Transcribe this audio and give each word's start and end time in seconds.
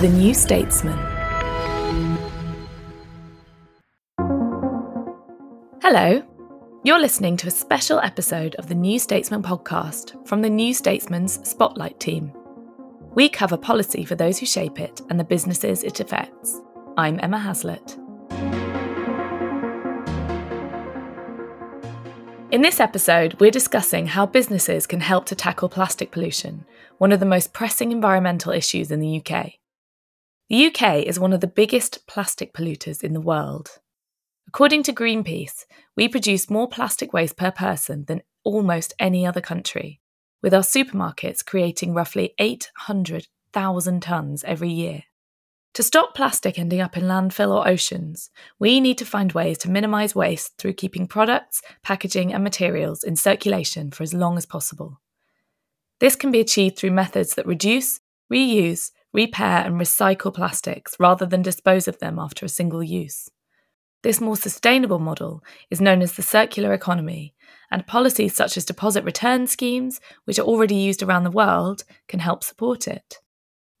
The 0.00 0.08
New 0.08 0.32
Statesman. 0.32 0.96
Hello. 5.82 6.22
You're 6.84 6.98
listening 6.98 7.36
to 7.36 7.48
a 7.48 7.50
special 7.50 8.00
episode 8.00 8.54
of 8.54 8.66
the 8.66 8.74
New 8.74 8.98
Statesman 8.98 9.42
podcast 9.42 10.26
from 10.26 10.40
the 10.40 10.48
New 10.48 10.72
Statesman's 10.72 11.46
Spotlight 11.46 12.00
team. 12.00 12.32
We 13.14 13.28
cover 13.28 13.58
policy 13.58 14.06
for 14.06 14.14
those 14.14 14.38
who 14.38 14.46
shape 14.46 14.80
it 14.80 15.02
and 15.10 15.20
the 15.20 15.24
businesses 15.24 15.84
it 15.84 16.00
affects. 16.00 16.62
I'm 16.96 17.20
Emma 17.22 17.38
Haslett. 17.38 17.98
In 22.50 22.62
this 22.62 22.80
episode, 22.80 23.38
we're 23.38 23.50
discussing 23.50 24.06
how 24.06 24.24
businesses 24.24 24.86
can 24.86 25.00
help 25.00 25.26
to 25.26 25.34
tackle 25.34 25.68
plastic 25.68 26.10
pollution, 26.10 26.64
one 26.96 27.12
of 27.12 27.20
the 27.20 27.26
most 27.26 27.52
pressing 27.52 27.92
environmental 27.92 28.52
issues 28.52 28.90
in 28.90 29.00
the 29.00 29.22
UK. 29.22 29.60
The 30.50 30.66
UK 30.66 31.04
is 31.06 31.20
one 31.20 31.32
of 31.32 31.40
the 31.40 31.46
biggest 31.46 32.08
plastic 32.08 32.52
polluters 32.52 33.04
in 33.04 33.12
the 33.12 33.20
world. 33.20 33.78
According 34.48 34.82
to 34.82 34.92
Greenpeace, 34.92 35.64
we 35.96 36.08
produce 36.08 36.50
more 36.50 36.68
plastic 36.68 37.12
waste 37.12 37.36
per 37.36 37.52
person 37.52 38.04
than 38.08 38.22
almost 38.42 38.92
any 38.98 39.24
other 39.24 39.40
country, 39.40 40.00
with 40.42 40.52
our 40.52 40.62
supermarkets 40.62 41.46
creating 41.46 41.94
roughly 41.94 42.34
800,000 42.40 44.02
tonnes 44.02 44.42
every 44.42 44.70
year. 44.70 45.04
To 45.74 45.84
stop 45.84 46.16
plastic 46.16 46.58
ending 46.58 46.80
up 46.80 46.96
in 46.96 47.04
landfill 47.04 47.54
or 47.56 47.68
oceans, 47.68 48.30
we 48.58 48.80
need 48.80 48.98
to 48.98 49.04
find 49.04 49.30
ways 49.30 49.56
to 49.58 49.70
minimise 49.70 50.16
waste 50.16 50.58
through 50.58 50.72
keeping 50.72 51.06
products, 51.06 51.62
packaging, 51.84 52.34
and 52.34 52.42
materials 52.42 53.04
in 53.04 53.14
circulation 53.14 53.92
for 53.92 54.02
as 54.02 54.12
long 54.12 54.36
as 54.36 54.46
possible. 54.46 55.00
This 56.00 56.16
can 56.16 56.32
be 56.32 56.40
achieved 56.40 56.76
through 56.76 56.90
methods 56.90 57.36
that 57.36 57.46
reduce, 57.46 58.00
reuse, 58.32 58.90
repair, 59.12 59.64
and 59.64 59.74
recycle 59.74 60.32
plastics 60.32 60.94
rather 60.98 61.26
than 61.26 61.42
dispose 61.42 61.88
of 61.88 61.98
them 61.98 62.18
after 62.18 62.44
a 62.46 62.48
single 62.48 62.82
use. 62.82 63.28
This 64.02 64.20
more 64.20 64.36
sustainable 64.36 64.98
model 64.98 65.42
is 65.70 65.80
known 65.80 66.00
as 66.02 66.12
the 66.12 66.22
circular 66.22 66.72
economy, 66.72 67.34
and 67.70 67.86
policies 67.86 68.34
such 68.34 68.56
as 68.56 68.64
deposit 68.64 69.04
return 69.04 69.46
schemes, 69.46 70.00
which 70.24 70.38
are 70.38 70.46
already 70.46 70.76
used 70.76 71.02
around 71.02 71.24
the 71.24 71.30
world, 71.30 71.84
can 72.08 72.20
help 72.20 72.42
support 72.42 72.88
it. 72.88 73.18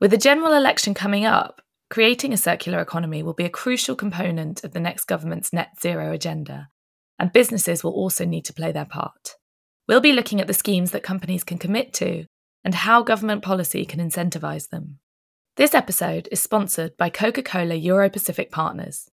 With 0.00 0.10
the 0.10 0.18
general 0.18 0.52
election 0.52 0.94
coming 0.94 1.24
up, 1.24 1.62
Creating 1.90 2.32
a 2.32 2.36
circular 2.36 2.78
economy 2.78 3.20
will 3.20 3.34
be 3.34 3.44
a 3.44 3.50
crucial 3.50 3.96
component 3.96 4.62
of 4.62 4.70
the 4.70 4.78
next 4.78 5.06
government's 5.06 5.52
net 5.52 5.70
zero 5.80 6.12
agenda, 6.12 6.68
and 7.18 7.32
businesses 7.32 7.82
will 7.82 7.90
also 7.90 8.24
need 8.24 8.44
to 8.44 8.52
play 8.52 8.70
their 8.70 8.84
part. 8.84 9.34
We'll 9.88 10.00
be 10.00 10.12
looking 10.12 10.40
at 10.40 10.46
the 10.46 10.54
schemes 10.54 10.92
that 10.92 11.02
companies 11.02 11.42
can 11.42 11.58
commit 11.58 11.92
to 11.94 12.26
and 12.62 12.76
how 12.76 13.02
government 13.02 13.42
policy 13.42 13.84
can 13.84 13.98
incentivise 13.98 14.68
them. 14.68 15.00
This 15.60 15.74
episode 15.74 16.26
is 16.32 16.40
sponsored 16.40 16.96
by 16.96 17.10
Coca 17.10 17.42
Cola 17.42 17.74
Euro 17.74 18.08
Pacific 18.08 18.50
Partners. 18.50 19.10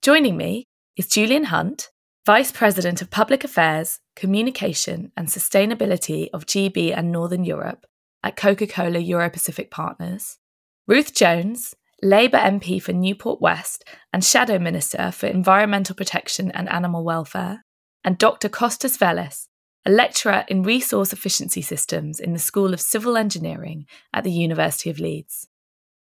Joining 0.00 0.34
me 0.34 0.64
is 0.96 1.06
Julian 1.06 1.44
Hunt, 1.44 1.90
Vice 2.24 2.50
President 2.50 3.02
of 3.02 3.10
Public 3.10 3.44
Affairs, 3.44 4.00
Communication 4.14 5.12
and 5.18 5.28
Sustainability 5.28 6.30
of 6.32 6.46
GB 6.46 6.96
and 6.96 7.12
Northern 7.12 7.44
Europe 7.44 7.84
at 8.22 8.36
Coca 8.36 8.66
Cola 8.66 9.00
Euro 9.00 9.28
Pacific 9.28 9.70
Partners, 9.70 10.38
Ruth 10.86 11.12
Jones, 11.12 11.74
Labour 12.02 12.38
MP 12.38 12.80
for 12.80 12.94
Newport 12.94 13.42
West 13.42 13.84
and 14.14 14.24
Shadow 14.24 14.58
Minister 14.58 15.10
for 15.10 15.26
Environmental 15.26 15.94
Protection 15.94 16.50
and 16.52 16.70
Animal 16.70 17.04
Welfare, 17.04 17.66
and 18.02 18.16
Dr. 18.16 18.48
Costas 18.48 18.96
Velis, 18.96 19.48
a 19.84 19.90
lecturer 19.90 20.46
in 20.48 20.62
resource 20.62 21.12
efficiency 21.12 21.60
systems 21.60 22.18
in 22.18 22.32
the 22.32 22.38
School 22.38 22.72
of 22.72 22.80
Civil 22.80 23.18
Engineering 23.18 23.84
at 24.14 24.24
the 24.24 24.32
University 24.32 24.88
of 24.88 24.98
Leeds. 24.98 25.48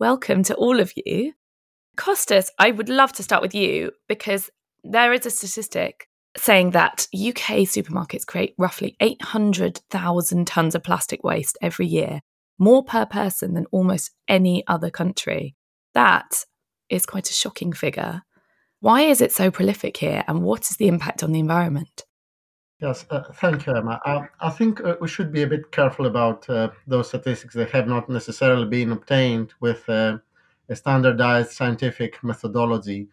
Welcome 0.00 0.44
to 0.44 0.54
all 0.54 0.80
of 0.80 0.94
you. 0.96 1.34
Costas, 1.98 2.50
I 2.58 2.70
would 2.70 2.88
love 2.88 3.12
to 3.12 3.22
start 3.22 3.42
with 3.42 3.54
you 3.54 3.92
because 4.08 4.48
there 4.82 5.12
is 5.12 5.26
a 5.26 5.30
statistic 5.30 6.08
saying 6.38 6.70
that 6.70 7.06
UK 7.14 7.68
supermarkets 7.68 8.24
create 8.24 8.54
roughly 8.56 8.96
800,000 9.00 10.46
tonnes 10.46 10.74
of 10.74 10.82
plastic 10.82 11.22
waste 11.22 11.58
every 11.60 11.84
year, 11.84 12.22
more 12.58 12.82
per 12.82 13.04
person 13.04 13.52
than 13.52 13.66
almost 13.72 14.12
any 14.26 14.66
other 14.66 14.88
country. 14.88 15.54
That 15.92 16.46
is 16.88 17.04
quite 17.04 17.28
a 17.28 17.34
shocking 17.34 17.74
figure. 17.74 18.22
Why 18.80 19.02
is 19.02 19.20
it 19.20 19.32
so 19.32 19.50
prolific 19.50 19.98
here, 19.98 20.24
and 20.26 20.42
what 20.42 20.62
is 20.70 20.78
the 20.78 20.88
impact 20.88 21.22
on 21.22 21.32
the 21.32 21.40
environment? 21.40 22.04
Yes, 22.80 23.04
uh, 23.10 23.24
thank 23.34 23.66
you, 23.66 23.76
Emma. 23.76 24.00
I, 24.06 24.26
I 24.40 24.48
think 24.48 24.82
uh, 24.82 24.96
we 25.02 25.08
should 25.08 25.30
be 25.32 25.42
a 25.42 25.46
bit 25.46 25.70
careful 25.70 26.06
about 26.06 26.48
uh, 26.48 26.70
those 26.86 27.08
statistics 27.08 27.54
that 27.54 27.70
have 27.70 27.86
not 27.86 28.08
necessarily 28.08 28.66
been 28.66 28.92
obtained 28.92 29.52
with 29.60 29.86
uh, 29.86 30.16
a 30.70 30.76
standardized 30.76 31.50
scientific 31.50 32.24
methodology. 32.24 33.08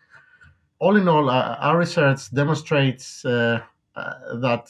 All 0.80 0.96
in 0.96 1.10
all, 1.10 1.30
uh, 1.30 1.58
our 1.60 1.78
research 1.78 2.34
demonstrates 2.34 3.26
uh, 3.26 3.60
that 3.96 4.70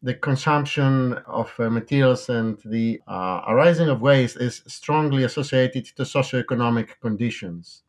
the 0.00 0.14
consumption 0.14 1.14
of 1.26 1.50
materials 1.58 2.28
and 2.28 2.58
the 2.66 3.00
arising 3.08 3.88
of 3.88 4.02
waste 4.02 4.36
is 4.36 4.62
strongly 4.66 5.24
associated 5.24 5.86
to 5.86 6.02
socioeconomic 6.02 7.00
conditions. 7.00 7.82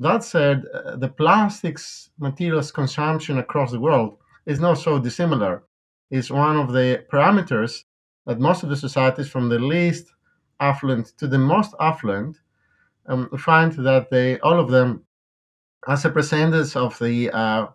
That 0.00 0.24
said, 0.24 0.62
the 0.96 1.12
plastics 1.14 2.10
materials 2.18 2.72
consumption 2.72 3.38
across 3.38 3.70
the 3.72 3.80
world 3.80 4.16
is 4.48 4.58
not 4.58 4.78
so 4.78 4.98
dissimilar. 4.98 5.62
It's 6.10 6.30
one 6.30 6.56
of 6.56 6.72
the 6.72 7.04
parameters 7.12 7.84
that 8.26 8.40
most 8.40 8.62
of 8.62 8.70
the 8.70 8.76
societies, 8.76 9.28
from 9.28 9.48
the 9.48 9.58
least 9.58 10.06
affluent 10.58 11.12
to 11.18 11.28
the 11.28 11.38
most 11.38 11.74
affluent, 11.78 12.38
um, 13.06 13.28
find 13.38 13.72
that 13.72 14.08
they 14.10 14.38
all 14.40 14.58
of 14.58 14.70
them, 14.70 15.04
as 15.86 16.04
a 16.04 16.10
percentage 16.10 16.74
of 16.76 16.98
the 16.98 17.30
uh, 17.30 17.66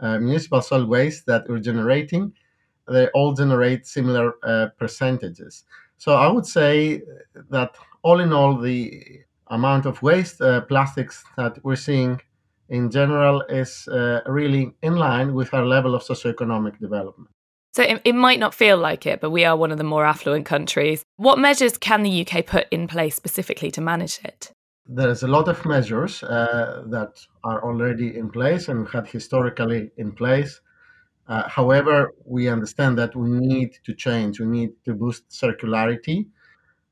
uh, 0.00 0.18
municipal 0.18 0.62
solid 0.62 0.88
waste 0.88 1.26
that 1.26 1.48
we're 1.48 1.58
generating, 1.70 2.32
they 2.88 3.08
all 3.08 3.32
generate 3.34 3.86
similar 3.86 4.32
uh, 4.42 4.68
percentages. 4.78 5.64
So 5.98 6.14
I 6.14 6.28
would 6.28 6.46
say 6.46 7.02
that 7.50 7.70
all 8.02 8.20
in 8.20 8.32
all, 8.32 8.58
the 8.58 9.20
amount 9.48 9.84
of 9.86 10.02
waste 10.02 10.40
uh, 10.40 10.62
plastics 10.62 11.22
that 11.36 11.62
we're 11.62 11.76
seeing 11.76 12.20
in 12.72 12.90
general 12.90 13.42
is 13.42 13.86
uh, 13.88 14.20
really 14.26 14.72
in 14.82 14.96
line 14.96 15.34
with 15.34 15.52
our 15.52 15.66
level 15.66 15.94
of 15.94 16.02
socioeconomic 16.02 16.78
development. 16.78 17.28
So 17.74 17.82
it, 17.82 18.00
it, 18.04 18.14
might 18.14 18.40
not 18.40 18.54
feel 18.54 18.78
like 18.78 19.06
it, 19.06 19.20
but 19.20 19.30
we 19.30 19.44
are 19.44 19.56
one 19.56 19.70
of 19.72 19.78
the 19.78 19.84
more 19.84 20.06
affluent 20.06 20.46
countries. 20.46 21.04
What 21.16 21.38
measures 21.38 21.76
can 21.78 22.02
the 22.02 22.26
UK 22.26 22.46
put 22.46 22.66
in 22.70 22.88
place 22.88 23.14
specifically 23.14 23.70
to 23.72 23.80
manage 23.82 24.20
it? 24.24 24.52
There's 24.86 25.22
a 25.22 25.28
lot 25.28 25.48
of 25.48 25.64
measures 25.66 26.22
uh, 26.22 26.82
that 26.86 27.12
are 27.44 27.62
already 27.62 28.16
in 28.16 28.30
place 28.30 28.68
and 28.68 28.88
had 28.88 29.06
historically 29.06 29.90
in 29.98 30.12
place. 30.12 30.60
Uh, 31.28 31.48
however, 31.48 32.12
we 32.24 32.48
understand 32.48 32.98
that 32.98 33.14
we 33.14 33.28
need 33.28 33.70
to 33.84 33.94
change. 33.94 34.40
We 34.40 34.46
need 34.46 34.72
to 34.86 34.94
boost 34.94 35.28
circularity. 35.28 36.26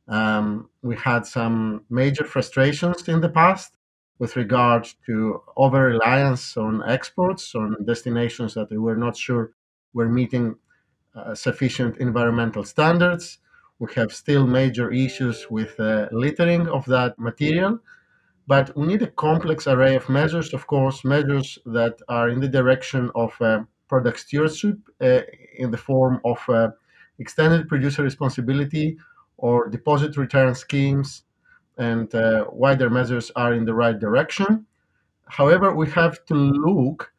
Um, 0.08 0.68
we 0.82 0.96
had 0.96 1.24
some 1.26 1.84
major 1.88 2.24
frustrations 2.24 3.08
in 3.08 3.20
the 3.20 3.28
past 3.30 3.72
with 4.20 4.36
regard 4.36 4.86
to 5.06 5.42
over 5.56 5.86
reliance 5.86 6.56
on 6.56 6.82
exports, 6.88 7.54
on 7.54 7.74
destinations 7.86 8.54
that 8.54 8.70
we 8.70 8.78
were 8.78 8.94
not 8.96 9.16
sure 9.16 9.52
were 9.94 10.08
meeting 10.08 10.54
uh, 11.16 11.34
sufficient 11.34 11.96
environmental 11.96 12.62
standards. 12.62 13.38
We 13.78 13.88
have 13.94 14.12
still 14.12 14.46
major 14.46 14.92
issues 14.92 15.50
with 15.50 15.80
uh, 15.80 16.08
littering 16.12 16.68
of 16.68 16.84
that 16.84 17.18
material. 17.18 17.80
But 18.46 18.76
we 18.76 18.86
need 18.88 19.02
a 19.02 19.06
complex 19.06 19.66
array 19.66 19.96
of 19.96 20.08
measures, 20.08 20.52
of 20.52 20.66
course, 20.66 21.02
measures 21.02 21.58
that 21.66 21.94
are 22.08 22.28
in 22.28 22.40
the 22.40 22.48
direction 22.48 23.10
of 23.14 23.32
uh, 23.40 23.60
product 23.88 24.20
stewardship 24.20 24.76
uh, 25.00 25.20
in 25.56 25.70
the 25.70 25.78
form 25.78 26.20
of 26.26 26.38
uh, 26.48 26.68
extended 27.18 27.68
producer 27.68 28.02
responsibility 28.02 28.98
or 29.38 29.68
deposit 29.68 30.16
return 30.18 30.54
schemes, 30.54 31.22
and 31.80 32.14
uh, 32.14 32.44
wider 32.52 32.90
measures 32.90 33.32
are 33.34 33.54
in 33.54 33.64
the 33.64 33.74
right 33.74 33.98
direction. 33.98 34.66
However, 35.26 35.74
we 35.74 35.88
have 35.90 36.24
to 36.26 36.34
look 36.34 37.10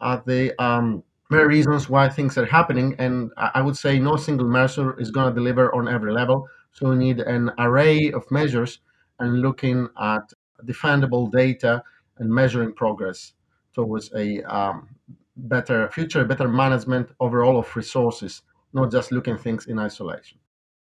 at 0.00 0.24
the 0.24 0.54
um, 0.62 1.02
reasons 1.30 1.88
why 1.88 2.08
things 2.08 2.38
are 2.38 2.46
happening, 2.46 2.94
and 2.98 3.32
I 3.36 3.60
would 3.60 3.76
say 3.76 3.98
no 3.98 4.16
single 4.16 4.46
measure 4.46 4.98
is 5.00 5.10
going 5.10 5.28
to 5.28 5.34
deliver 5.34 5.74
on 5.74 5.88
every 5.88 6.12
level. 6.12 6.48
So 6.72 6.90
we 6.90 6.96
need 6.96 7.20
an 7.20 7.50
array 7.58 8.12
of 8.12 8.30
measures 8.30 8.80
and 9.18 9.40
looking 9.40 9.88
at 10.00 10.32
defendable 10.64 11.30
data 11.30 11.82
and 12.18 12.30
measuring 12.30 12.72
progress 12.72 13.32
towards 13.74 14.12
a 14.14 14.42
um, 14.42 14.88
better 15.36 15.88
future, 15.90 16.24
better 16.24 16.48
management 16.48 17.10
overall 17.18 17.58
of 17.58 17.74
resources, 17.74 18.42
not 18.72 18.92
just 18.92 19.10
looking 19.10 19.36
things 19.36 19.66
in 19.66 19.78
isolation. 19.78 20.38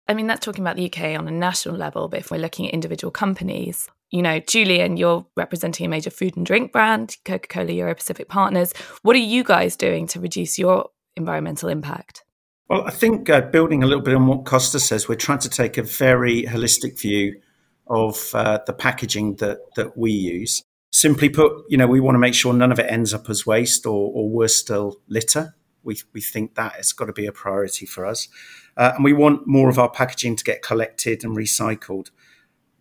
I 0.08 0.14
mean, 0.14 0.26
that's 0.26 0.44
talking 0.44 0.64
about 0.64 0.76
the 0.76 0.86
UK 0.86 1.18
on 1.18 1.28
a 1.28 1.30
national 1.30 1.76
level, 1.76 2.08
but 2.08 2.20
if 2.20 2.30
we're 2.30 2.38
looking 2.38 2.66
at 2.66 2.72
individual 2.72 3.10
companies, 3.10 3.90
you 4.10 4.22
know, 4.22 4.40
Julian, 4.40 4.96
you're 4.96 5.26
representing 5.36 5.84
a 5.84 5.88
major 5.88 6.08
food 6.08 6.34
and 6.36 6.46
drink 6.46 6.72
brand, 6.72 7.16
Coca 7.26 7.46
Cola 7.46 7.72
Euro 7.72 7.94
Pacific 7.94 8.28
Partners. 8.28 8.72
What 9.02 9.16
are 9.16 9.20
you 9.20 9.44
guys 9.44 9.76
doing 9.76 10.06
to 10.08 10.20
reduce 10.20 10.58
your 10.58 10.88
environmental 11.14 11.68
impact? 11.68 12.24
Well, 12.68 12.84
I 12.86 12.90
think 12.90 13.28
uh, 13.28 13.42
building 13.42 13.82
a 13.82 13.86
little 13.86 14.02
bit 14.02 14.14
on 14.14 14.26
what 14.26 14.46
Costa 14.46 14.80
says, 14.80 15.08
we're 15.08 15.14
trying 15.14 15.40
to 15.40 15.50
take 15.50 15.76
a 15.76 15.82
very 15.82 16.44
holistic 16.44 16.98
view 16.98 17.40
of 17.86 18.30
uh, 18.34 18.60
the 18.66 18.72
packaging 18.72 19.36
that 19.36 19.58
that 19.76 19.96
we 19.96 20.10
use. 20.10 20.62
Simply 20.90 21.28
put, 21.28 21.52
you 21.68 21.76
know, 21.76 21.86
we 21.86 22.00
want 22.00 22.14
to 22.14 22.18
make 22.18 22.34
sure 22.34 22.54
none 22.54 22.72
of 22.72 22.78
it 22.78 22.90
ends 22.90 23.12
up 23.12 23.28
as 23.28 23.46
waste 23.46 23.84
or, 23.86 24.10
or 24.14 24.28
worse 24.28 24.54
still, 24.54 24.96
litter. 25.06 25.54
We, 25.82 25.96
we 26.12 26.20
think 26.20 26.54
that 26.54 26.74
has 26.74 26.92
got 26.92 27.06
to 27.06 27.12
be 27.12 27.26
a 27.26 27.32
priority 27.32 27.86
for 27.86 28.04
us. 28.04 28.28
Uh, 28.76 28.92
and 28.94 29.04
we 29.04 29.12
want 29.12 29.46
more 29.46 29.68
of 29.68 29.78
our 29.78 29.90
packaging 29.90 30.36
to 30.36 30.44
get 30.44 30.62
collected 30.62 31.24
and 31.24 31.36
recycled, 31.36 32.10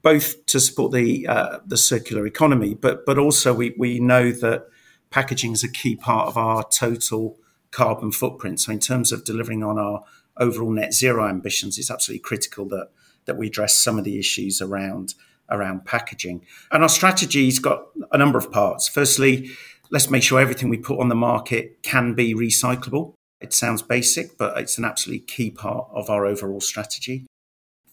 both 0.02 0.46
to 0.48 0.60
support 0.60 0.92
the, 0.92 1.28
uh, 1.28 1.60
the 1.66 1.78
circular 1.78 2.26
economy, 2.26 2.74
but, 2.74 3.06
but 3.06 3.18
also 3.18 3.54
we, 3.54 3.74
we 3.78 4.00
know 4.00 4.32
that 4.32 4.68
packaging 5.10 5.54
is 5.54 5.64
a 5.64 5.72
key 5.72 5.96
part 5.96 6.28
of 6.28 6.38
our 6.38 6.64
total 6.64 7.38
carbon 7.72 8.12
footprint. 8.12 8.60
So, 8.60 8.72
in 8.72 8.80
terms 8.80 9.12
of 9.12 9.24
delivering 9.24 9.64
on 9.64 9.78
our 9.78 10.04
overall 10.38 10.72
net 10.72 10.94
zero 10.94 11.28
ambitions, 11.28 11.78
it's 11.78 11.92
absolutely 11.92 12.22
critical 12.22 12.68
that, 12.70 12.90
that 13.26 13.38
we 13.38 13.48
address 13.48 13.76
some 13.76 13.98
of 13.98 14.04
the 14.04 14.20
issues 14.20 14.62
around 14.62 15.16
around 15.50 15.86
packaging. 15.86 16.46
And 16.72 16.84
our 16.84 16.90
strategy's 16.90 17.60
got 17.60 17.86
a 18.12 18.18
number 18.18 18.38
of 18.38 18.52
parts. 18.52 18.90
Firstly, 18.90 19.50
let's 19.90 20.10
make 20.10 20.24
sure 20.24 20.40
everything 20.40 20.70
we 20.70 20.78
put 20.78 21.00
on 21.00 21.10
the 21.10 21.16
market 21.16 21.82
can 21.84 22.14
be 22.14 22.34
recyclable. 22.34 23.14
It 23.40 23.54
sounds 23.54 23.82
basic, 23.82 24.38
but 24.38 24.58
it's 24.58 24.78
an 24.78 24.86
absolutely 24.86 25.26
key 25.26 25.52
part 25.52 25.88
of 25.92 26.10
our 26.10 26.26
overall 26.26 26.62
strategy. 26.62 27.26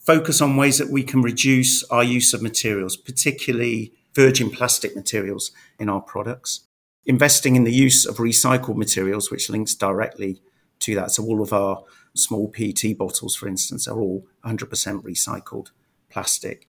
Focus 0.00 0.41
on 0.41 0.56
ways 0.56 0.79
that 0.79 0.91
we 0.91 1.02
can 1.02 1.23
reduce 1.23 1.82
our 1.85 2.05
use 2.05 2.35
of 2.35 2.43
materials, 2.43 2.96
particularly 2.96 3.93
virgin 4.14 4.50
plastic 4.50 4.94
materials 4.94 5.50
in 5.79 5.88
our 5.88 6.00
products. 6.00 6.67
Investing 7.06 7.56
in 7.56 7.64
the 7.64 7.73
use 7.73 8.06
of 8.06 8.17
recycled 8.17 8.76
materials, 8.76 9.31
which 9.31 9.50
links 9.50 9.75
directly 9.75 10.41
to 10.81 10.94
that. 10.94 11.11
So, 11.11 11.25
all 11.25 11.43
of 11.43 11.52
our 11.52 11.82
small 12.14 12.49
PET 12.49 12.96
bottles, 12.96 13.37
for 13.37 13.49
instance, 13.49 13.87
are 13.87 13.99
all 13.99 14.26
100% 14.44 14.69
recycled 15.02 15.69
plastic 16.11 16.69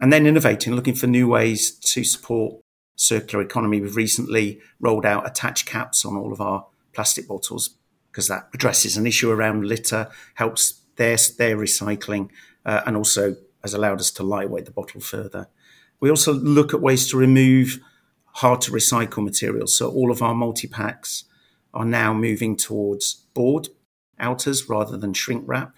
and 0.00 0.12
then 0.12 0.26
innovating, 0.26 0.74
looking 0.74 0.94
for 0.94 1.06
new 1.06 1.28
ways 1.28 1.70
to 1.70 2.04
support 2.04 2.60
circular 2.96 3.44
economy. 3.44 3.80
We've 3.80 3.96
recently 3.96 4.60
rolled 4.80 5.06
out 5.06 5.26
attached 5.26 5.66
caps 5.66 6.04
on 6.04 6.16
all 6.16 6.32
of 6.32 6.40
our 6.40 6.66
plastic 6.92 7.28
bottles 7.28 7.76
because 8.10 8.28
that 8.28 8.48
addresses 8.54 8.96
an 8.96 9.06
issue 9.06 9.30
around 9.30 9.66
litter, 9.66 10.08
helps 10.34 10.80
their, 10.96 11.16
their 11.36 11.56
recycling, 11.56 12.30
uh, 12.64 12.80
and 12.86 12.96
also 12.96 13.36
has 13.62 13.74
allowed 13.74 14.00
us 14.00 14.10
to 14.10 14.22
lightweight 14.22 14.64
the 14.64 14.70
bottle 14.70 15.00
further. 15.00 15.48
We 16.00 16.10
also 16.10 16.32
look 16.32 16.72
at 16.72 16.80
ways 16.80 17.08
to 17.10 17.16
remove 17.16 17.78
hard 18.36 18.60
to 18.62 18.70
recycle 18.70 19.24
materials. 19.24 19.76
So 19.76 19.90
all 19.90 20.10
of 20.10 20.22
our 20.22 20.34
multi 20.34 20.66
packs 20.66 21.24
are 21.72 21.84
now 21.84 22.14
moving 22.14 22.56
towards 22.56 23.26
board 23.34 23.68
outers 24.18 24.68
rather 24.68 24.96
than 24.96 25.12
shrink 25.12 25.44
wrap. 25.46 25.76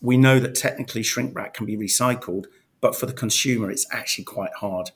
We 0.00 0.16
know 0.16 0.40
that 0.40 0.54
technically 0.54 1.02
shrink 1.02 1.36
wrap 1.36 1.54
can 1.54 1.66
be 1.66 1.76
recycled, 1.76 2.46
but 2.80 2.96
for 2.96 3.06
the 3.06 3.12
consumer, 3.12 3.70
it's 3.70 3.86
actually 3.92 4.24
quite 4.24 4.52
hard 4.54 4.90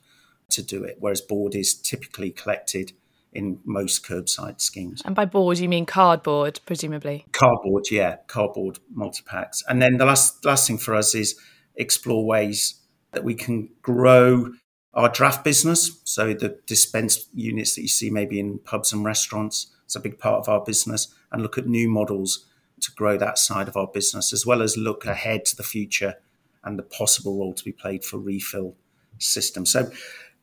to 0.51 0.63
do 0.63 0.83
it, 0.83 0.97
whereas 0.99 1.21
board 1.21 1.55
is 1.55 1.73
typically 1.73 2.31
collected 2.31 2.93
in 3.33 3.59
most 3.63 4.05
curbside 4.05 4.59
schemes. 4.59 5.01
And 5.05 5.15
by 5.15 5.25
board, 5.25 5.57
you 5.59 5.69
mean 5.69 5.85
cardboard, 5.85 6.59
presumably? 6.65 7.25
Cardboard, 7.31 7.85
yeah, 7.89 8.17
cardboard 8.27 8.79
multi 8.93 9.23
packs. 9.25 9.63
And 9.67 9.81
then 9.81 9.97
the 9.97 10.05
last 10.05 10.43
last 10.45 10.67
thing 10.67 10.77
for 10.77 10.95
us 10.95 11.15
is 11.15 11.39
explore 11.75 12.25
ways 12.25 12.81
that 13.11 13.23
we 13.23 13.33
can 13.33 13.69
grow 13.81 14.51
our 14.93 15.09
draft 15.09 15.43
business. 15.43 16.01
So 16.03 16.33
the 16.33 16.59
dispense 16.65 17.27
units 17.33 17.75
that 17.75 17.81
you 17.81 17.87
see 17.87 18.09
maybe 18.09 18.39
in 18.39 18.59
pubs 18.59 18.91
and 18.91 19.05
restaurants, 19.05 19.67
it's 19.85 19.95
a 19.95 19.99
big 19.99 20.19
part 20.19 20.39
of 20.39 20.49
our 20.49 20.63
business, 20.63 21.13
and 21.31 21.41
look 21.41 21.57
at 21.57 21.67
new 21.67 21.89
models 21.89 22.45
to 22.81 22.91
grow 22.91 23.15
that 23.17 23.37
side 23.37 23.67
of 23.67 23.77
our 23.77 23.87
business, 23.87 24.33
as 24.33 24.45
well 24.45 24.61
as 24.61 24.75
look 24.75 25.05
ahead 25.05 25.45
to 25.45 25.55
the 25.55 25.63
future 25.63 26.15
and 26.63 26.77
the 26.77 26.83
possible 26.83 27.39
role 27.39 27.53
to 27.53 27.63
be 27.63 27.71
played 27.71 28.03
for 28.03 28.17
refill 28.17 28.75
system. 29.19 29.65
So 29.65 29.89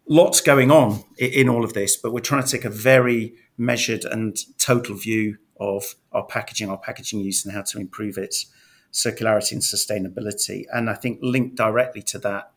lots 0.09 0.41
going 0.41 0.71
on 0.71 1.05
in 1.19 1.49
all 1.49 1.65
of 1.65 1.75
this, 1.75 1.97
but 1.97 2.13
we're 2.13 2.21
trying 2.21 2.43
to 2.43 2.51
take 2.51 2.65
a 2.65 2.71
very 2.71 3.35
measured 3.57 4.05
and 4.05 4.37
total 4.59 4.97
view 4.97 5.39
of 5.61 5.95
our 6.13 6.25
packaging, 6.25 6.71
our 6.71 6.79
packaging 6.79 7.21
use, 7.21 7.45
and 7.45 7.55
how 7.55 7.63
to 7.63 7.79
improve 7.79 8.17
its 8.17 8.47
circularity 8.93 9.53
and 9.53 9.63
sustainability. 9.63 10.65
And 10.73 10.89
I 10.89 10.95
think 10.95 11.19
linked 11.23 11.57
directly 11.57 12.03
to 12.03 12.19
that 12.21 12.53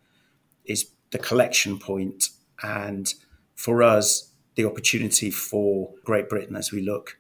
is 0.66 0.92
the 1.12 1.20
collection 1.20 1.78
point, 1.78 2.30
and 2.64 3.14
for 3.56 3.84
us, 3.84 4.32
the 4.56 4.66
opportunity 4.66 5.32
for 5.32 5.94
Great 6.04 6.30
Britain 6.30 6.56
as 6.56 6.72
we 6.72 6.82
look 6.82 7.18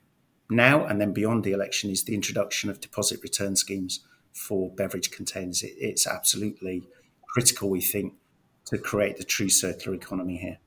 now 0.50 0.86
and 0.86 1.00
then 1.00 1.14
beyond 1.14 1.44
the 1.44 1.54
election 1.54 1.90
is 1.90 2.04
the 2.04 2.14
introduction 2.14 2.70
of 2.70 2.82
deposit 2.82 3.22
return 3.24 3.56
schemes 3.56 4.06
for 4.34 4.70
beverage 4.70 5.12
containers. 5.12 5.64
It's 5.64 6.06
absolutely 6.06 6.84
critical, 7.28 7.70
we 7.70 7.82
think, 7.82 8.14
to 8.72 8.78
create 8.78 9.18
the 9.18 9.24
true 9.24 9.50
circular 9.50 9.96
economy 9.96 10.38
here. 10.38 10.58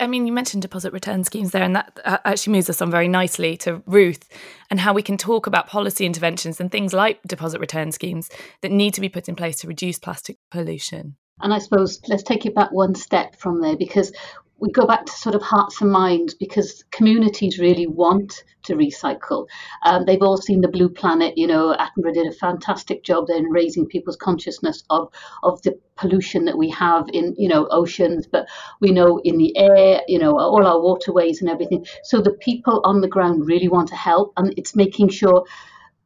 I 0.00 0.06
mean, 0.06 0.26
you 0.26 0.32
mentioned 0.32 0.62
deposit 0.62 0.94
return 0.94 1.24
schemes 1.24 1.50
there, 1.50 1.62
and 1.62 1.76
that 1.76 2.00
uh, 2.04 2.18
actually 2.24 2.54
moves 2.54 2.70
us 2.70 2.80
on 2.80 2.90
very 2.90 3.06
nicely 3.06 3.56
to 3.58 3.82
Ruth 3.86 4.26
and 4.70 4.80
how 4.80 4.94
we 4.94 5.02
can 5.02 5.18
talk 5.18 5.46
about 5.46 5.66
policy 5.66 6.06
interventions 6.06 6.58
and 6.58 6.72
things 6.72 6.94
like 6.94 7.20
deposit 7.26 7.60
return 7.60 7.92
schemes 7.92 8.30
that 8.62 8.72
need 8.72 8.94
to 8.94 9.02
be 9.02 9.10
put 9.10 9.28
in 9.28 9.36
place 9.36 9.58
to 9.60 9.68
reduce 9.68 9.98
plastic 9.98 10.38
pollution. 10.50 11.16
And 11.42 11.52
I 11.52 11.58
suppose 11.58 12.00
let's 12.08 12.22
take 12.22 12.46
it 12.46 12.54
back 12.54 12.72
one 12.72 12.94
step 12.94 13.36
from 13.36 13.60
there 13.60 13.76
because 13.76 14.12
we 14.60 14.70
go 14.70 14.86
back 14.86 15.06
to 15.06 15.12
sort 15.12 15.34
of 15.34 15.42
hearts 15.42 15.80
and 15.80 15.90
minds 15.90 16.34
because 16.34 16.84
communities 16.90 17.58
really 17.58 17.86
want 17.86 18.44
to 18.62 18.74
recycle. 18.74 19.46
Um, 19.84 20.04
they've 20.04 20.22
all 20.22 20.36
seen 20.36 20.60
the 20.60 20.68
Blue 20.68 20.90
Planet. 20.90 21.36
You 21.36 21.46
know, 21.46 21.74
Attenborough 21.74 22.12
did 22.12 22.26
a 22.26 22.32
fantastic 22.32 23.02
job 23.02 23.26
there 23.26 23.38
in 23.38 23.44
raising 23.50 23.86
people's 23.86 24.16
consciousness 24.16 24.84
of 24.90 25.10
of 25.42 25.62
the 25.62 25.78
pollution 25.96 26.44
that 26.44 26.58
we 26.58 26.68
have 26.70 27.06
in 27.12 27.34
you 27.38 27.48
know 27.48 27.66
oceans, 27.70 28.26
but 28.26 28.46
we 28.80 28.92
know 28.92 29.18
in 29.24 29.38
the 29.38 29.56
air, 29.56 30.02
you 30.06 30.18
know, 30.18 30.38
all 30.38 30.66
our 30.66 30.80
waterways 30.80 31.40
and 31.40 31.50
everything. 31.50 31.86
So 32.04 32.20
the 32.20 32.34
people 32.34 32.82
on 32.84 33.00
the 33.00 33.08
ground 33.08 33.46
really 33.46 33.68
want 33.68 33.88
to 33.88 33.96
help, 33.96 34.32
and 34.36 34.52
it's 34.58 34.76
making 34.76 35.08
sure 35.08 35.44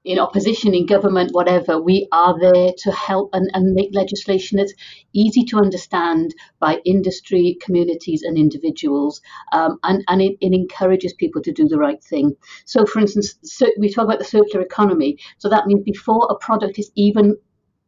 in 0.05 0.19
opposition, 0.19 0.75
in 0.75 0.87
government, 0.87 1.31
whatever, 1.33 1.81
we 1.81 2.07
are 2.13 2.39
there 2.39 2.73
to 2.77 2.93
help 2.93 3.31
and, 3.33 3.51
and 3.55 3.75
make 3.75 3.89
legislation 3.93 4.59
that's 4.59 4.75
easy 5.15 5.45
to 5.45 5.57
understand 5.57 6.35
by 6.61 6.81
industry, 6.85 7.57
communities, 7.61 8.23
and 8.23 8.37
individuals. 8.37 9.23
Um, 9.53 9.79
and 9.83 10.05
and 10.09 10.21
it, 10.21 10.37
it, 10.41 10.53
encourages 10.53 11.15
people 11.15 11.43
to 11.43 11.53
do 11.53 11.67
the 11.67 11.79
right 11.79 12.03
thing. 12.03 12.37
So, 12.67 12.85
for 12.85 13.01
instance, 13.01 13.37
so 13.43 13.67
we 13.79 13.91
talk 13.91 14.05
about 14.05 14.19
the 14.19 14.25
circular 14.25 14.65
economy. 14.65 15.19
So 15.39 15.49
that 15.49 15.67
means 15.67 15.83
before 15.85 16.29
a 16.31 16.37
product 16.37 16.79
is 16.79 16.91
even 16.95 17.37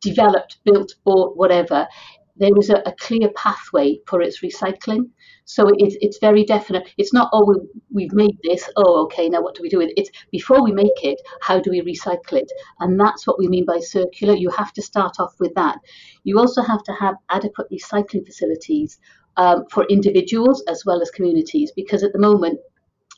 developed, 0.00 0.58
built, 0.64 0.94
bought, 1.04 1.36
whatever, 1.36 1.86
there 2.38 2.56
is 2.58 2.70
a, 2.70 2.82
a, 2.86 2.92
clear 2.92 3.30
pathway 3.34 3.98
for 4.06 4.20
its 4.20 4.40
recycling. 4.40 5.08
So 5.44 5.68
it's 5.76 5.96
it's 6.00 6.18
very 6.18 6.44
definite. 6.44 6.88
It's 6.98 7.12
not 7.12 7.30
oh 7.32 7.44
we, 7.46 7.54
we've 7.92 8.12
made 8.12 8.36
this. 8.42 8.68
Oh 8.76 9.04
okay, 9.04 9.28
now 9.28 9.42
what 9.42 9.54
do 9.54 9.62
we 9.62 9.68
do 9.68 9.78
with 9.78 9.88
it? 9.88 10.00
It's 10.00 10.10
before 10.30 10.62
we 10.62 10.72
make 10.72 11.02
it, 11.02 11.20
how 11.40 11.60
do 11.60 11.70
we 11.70 11.80
recycle 11.80 12.34
it? 12.34 12.50
And 12.80 13.00
that's 13.00 13.26
what 13.26 13.38
we 13.38 13.48
mean 13.48 13.64
by 13.64 13.78
circular. 13.80 14.34
You 14.34 14.50
have 14.50 14.72
to 14.74 14.82
start 14.82 15.16
off 15.18 15.34
with 15.40 15.54
that. 15.54 15.78
You 16.24 16.38
also 16.38 16.62
have 16.62 16.82
to 16.84 16.92
have 16.92 17.14
adequate 17.30 17.68
recycling 17.70 18.26
facilities 18.26 18.98
um, 19.36 19.64
for 19.70 19.84
individuals 19.84 20.62
as 20.68 20.84
well 20.84 21.00
as 21.00 21.10
communities, 21.10 21.72
because 21.74 22.02
at 22.02 22.12
the 22.12 22.18
moment 22.18 22.60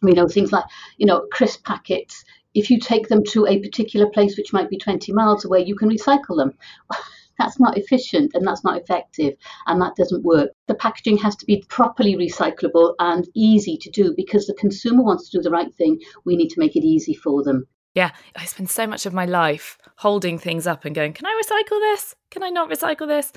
we 0.02 0.12
know 0.12 0.28
things 0.28 0.52
like 0.52 0.64
you 0.96 1.06
know 1.06 1.26
crisp 1.32 1.64
packets. 1.64 2.24
If 2.54 2.70
you 2.70 2.80
take 2.80 3.08
them 3.08 3.22
to 3.30 3.46
a 3.46 3.60
particular 3.60 4.08
place 4.10 4.36
which 4.36 4.52
might 4.52 4.70
be 4.70 4.78
20 4.78 5.12
miles 5.12 5.44
away, 5.44 5.64
you 5.64 5.76
can 5.76 5.90
recycle 5.90 6.36
them. 6.36 6.54
That's 7.38 7.60
not 7.60 7.78
efficient 7.78 8.32
and 8.34 8.46
that's 8.46 8.64
not 8.64 8.80
effective 8.80 9.34
and 9.66 9.80
that 9.80 9.96
doesn't 9.96 10.24
work. 10.24 10.50
The 10.66 10.74
packaging 10.74 11.18
has 11.18 11.36
to 11.36 11.46
be 11.46 11.64
properly 11.68 12.16
recyclable 12.16 12.94
and 12.98 13.28
easy 13.34 13.76
to 13.78 13.90
do 13.90 14.14
because 14.16 14.46
the 14.46 14.54
consumer 14.54 15.02
wants 15.02 15.28
to 15.30 15.38
do 15.38 15.42
the 15.42 15.50
right 15.50 15.74
thing. 15.74 16.00
We 16.24 16.36
need 16.36 16.48
to 16.50 16.60
make 16.60 16.76
it 16.76 16.84
easy 16.84 17.14
for 17.14 17.42
them. 17.42 17.66
Yeah, 17.94 18.10
I 18.36 18.44
spend 18.44 18.70
so 18.70 18.86
much 18.86 19.06
of 19.06 19.14
my 19.14 19.24
life 19.24 19.78
holding 19.96 20.38
things 20.38 20.66
up 20.66 20.84
and 20.84 20.94
going, 20.94 21.14
can 21.14 21.26
I 21.26 21.42
recycle 21.42 21.80
this? 21.80 22.14
Can 22.30 22.42
I 22.42 22.50
not 22.50 22.70
recycle 22.70 23.08
this? 23.08 23.32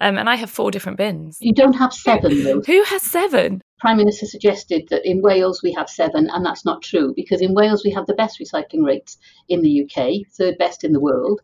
Um, 0.00 0.16
and 0.16 0.30
I 0.30 0.36
have 0.36 0.50
four 0.50 0.70
different 0.70 0.96
bins. 0.96 1.38
You 1.40 1.52
don't 1.52 1.74
have 1.74 1.92
seven, 1.92 2.44
though. 2.44 2.60
Who 2.60 2.82
has 2.84 3.02
seven? 3.02 3.60
Prime 3.80 3.96
Minister 3.96 4.26
suggested 4.26 4.86
that 4.90 5.04
in 5.04 5.22
Wales 5.22 5.60
we 5.62 5.72
have 5.72 5.88
seven, 5.88 6.28
and 6.30 6.44
that's 6.44 6.64
not 6.64 6.82
true 6.82 7.12
because 7.16 7.40
in 7.40 7.54
Wales 7.54 7.84
we 7.84 7.90
have 7.90 8.06
the 8.06 8.14
best 8.14 8.40
recycling 8.40 8.84
rates 8.84 9.18
in 9.48 9.62
the 9.62 9.84
UK, 9.84 10.26
third 10.36 10.56
best 10.58 10.84
in 10.84 10.92
the 10.92 11.00
world 11.00 11.40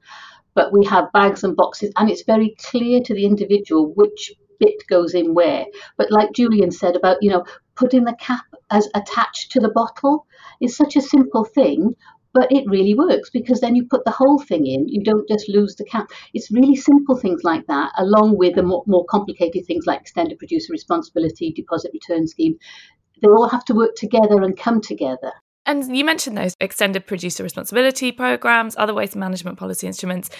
but 0.55 0.73
we 0.73 0.85
have 0.87 1.13
bags 1.13 1.45
and 1.45 1.57
boxes, 1.57 1.93
and 1.97 2.11
it's 2.11 2.23
very 2.23 2.55
clear 2.71 3.01
to 3.01 3.15
the 3.15 3.27
individual 3.27 3.93
which 3.95 4.33
bit 4.59 4.87
goes 4.89 5.15
in 5.15 5.35
where. 5.35 5.67
But 5.97 6.11
like 6.11 6.33
Julian 6.33 6.71
said 6.71 6.97
about, 6.97 7.19
you 7.21 7.31
know, 7.31 7.45
putting 7.75 8.05
the 8.05 8.17
cap 8.21 8.45
as 8.71 8.89
attached 8.95 9.53
to 9.53 9.61
the 9.61 9.71
bottle 9.71 10.27
is 10.61 10.77
such 10.77 10.97
a 10.97 11.01
simple 11.01 11.45
thing, 11.45 11.95
but 12.33 12.51
it 12.51 12.65
really 12.69 12.95
works 12.95 13.31
because 13.31 13.61
then 13.61 13.77
you 13.77 13.87
put 13.87 14.05
the 14.05 14.11
whole 14.11 14.39
thing 14.39 14.67
in, 14.67 14.89
you 14.89 15.03
don't 15.03 15.29
just 15.29 15.49
lose 15.49 15.77
the 15.77 15.85
cap. 15.85 16.09
It's 16.35 16.51
really 16.51 16.77
simple 16.77 17.17
things 17.17 17.43
like 17.45 17.67
that, 17.69 17.93
along 17.97 18.37
with 18.37 18.57
the 18.57 18.63
more, 18.63 18.83
more 18.87 19.05
complicated 19.07 19.67
things 19.67 19.87
like 19.87 20.01
extended 20.01 20.39
producer 20.39 20.73
responsibility, 20.73 21.53
deposit 21.53 21.93
return 21.93 22.27
scheme. 22.27 22.59
They 23.23 23.29
all 23.29 23.49
have 23.49 23.65
to 23.67 23.75
work 23.75 23.95
together 23.95 24.43
and 24.43 24.57
come 24.57 24.81
together. 24.81 25.33
And 25.67 25.97
you 25.97 26.05
mentioned 26.05 26.37
those 26.37 26.57
extended 26.61 27.07
producer 27.07 27.43
responsibility 27.43 28.13
programs, 28.13 28.77
other 28.77 28.95
waste 28.95 29.17
management 29.17 29.59
policy 29.59 29.87
instruments. 29.87 30.31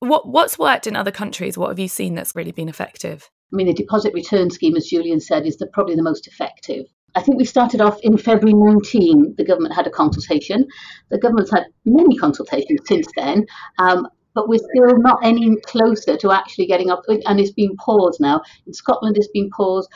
What 0.00 0.28
what's 0.28 0.58
worked 0.58 0.86
in 0.86 0.94
other 0.94 1.10
countries? 1.10 1.56
What 1.56 1.68
have 1.68 1.78
you 1.78 1.88
seen 1.88 2.14
that's 2.14 2.36
really 2.36 2.52
been 2.52 2.68
effective? 2.68 3.30
I 3.52 3.56
mean, 3.56 3.66
the 3.66 3.74
deposit 3.74 4.12
return 4.12 4.50
scheme, 4.50 4.76
as 4.76 4.86
Julian 4.86 5.20
said, 5.20 5.46
is 5.46 5.56
the, 5.56 5.66
probably 5.68 5.94
the 5.94 6.02
most 6.02 6.26
effective. 6.26 6.86
I 7.14 7.22
think 7.22 7.38
we 7.38 7.46
started 7.46 7.80
off 7.80 7.98
in 8.02 8.18
February 8.18 8.52
19, 8.54 9.34
the 9.38 9.44
government 9.44 9.74
had 9.74 9.86
a 9.86 9.90
consultation. 9.90 10.66
The 11.10 11.18
government's 11.18 11.50
had 11.50 11.64
many 11.86 12.16
consultations 12.16 12.80
since 12.86 13.06
then, 13.16 13.46
um, 13.78 14.06
but 14.34 14.48
we're 14.48 14.58
still 14.58 14.98
not 14.98 15.18
any 15.24 15.56
closer 15.62 16.16
to 16.18 16.30
actually 16.30 16.66
getting 16.66 16.90
up, 16.90 17.02
and 17.08 17.40
it's 17.40 17.52
been 17.52 17.74
paused 17.76 18.20
now. 18.20 18.42
In 18.66 18.74
Scotland, 18.74 19.16
it's 19.16 19.30
been 19.32 19.48
paused. 19.50 19.88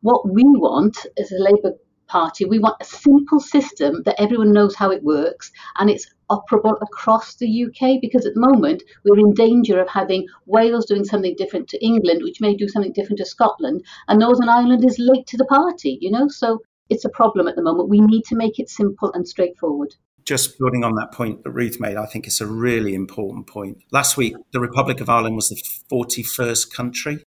What 0.00 0.28
we 0.28 0.42
want 0.42 1.06
as 1.16 1.30
a 1.30 1.38
Labour 1.38 1.72
Party, 2.06 2.44
we 2.44 2.58
want 2.58 2.76
a 2.80 2.84
simple 2.84 3.40
system 3.40 4.02
that 4.04 4.20
everyone 4.20 4.52
knows 4.52 4.74
how 4.74 4.90
it 4.90 5.02
works 5.02 5.50
and 5.78 5.90
it's 5.90 6.06
operable 6.30 6.80
across 6.82 7.34
the 7.36 7.64
UK 7.64 8.00
because 8.00 8.26
at 8.26 8.34
the 8.34 8.40
moment 8.40 8.82
we're 9.04 9.18
in 9.18 9.34
danger 9.34 9.80
of 9.80 9.88
having 9.88 10.26
Wales 10.46 10.86
doing 10.86 11.04
something 11.04 11.34
different 11.36 11.68
to 11.68 11.84
England, 11.84 12.22
which 12.22 12.40
may 12.40 12.54
do 12.54 12.68
something 12.68 12.92
different 12.92 13.18
to 13.18 13.24
Scotland, 13.24 13.82
and 14.08 14.18
Northern 14.18 14.48
Ireland 14.48 14.84
is 14.84 14.98
late 14.98 15.26
to 15.28 15.36
the 15.36 15.44
party, 15.44 15.98
you 16.00 16.10
know? 16.10 16.28
So 16.28 16.60
it's 16.88 17.04
a 17.04 17.10
problem 17.10 17.48
at 17.48 17.56
the 17.56 17.62
moment. 17.62 17.88
We 17.88 18.00
need 18.00 18.24
to 18.26 18.36
make 18.36 18.58
it 18.58 18.70
simple 18.70 19.12
and 19.12 19.26
straightforward. 19.26 19.94
Just 20.24 20.58
building 20.58 20.82
on 20.82 20.94
that 20.96 21.12
point 21.12 21.44
that 21.44 21.50
Ruth 21.50 21.78
made, 21.78 21.96
I 21.96 22.06
think 22.06 22.26
it's 22.26 22.40
a 22.40 22.46
really 22.46 22.94
important 22.94 23.46
point. 23.46 23.78
Last 23.92 24.16
week, 24.16 24.34
the 24.52 24.60
Republic 24.60 25.00
of 25.00 25.08
Ireland 25.08 25.36
was 25.36 25.48
the 25.48 25.62
41st 25.90 26.72
country 26.74 27.22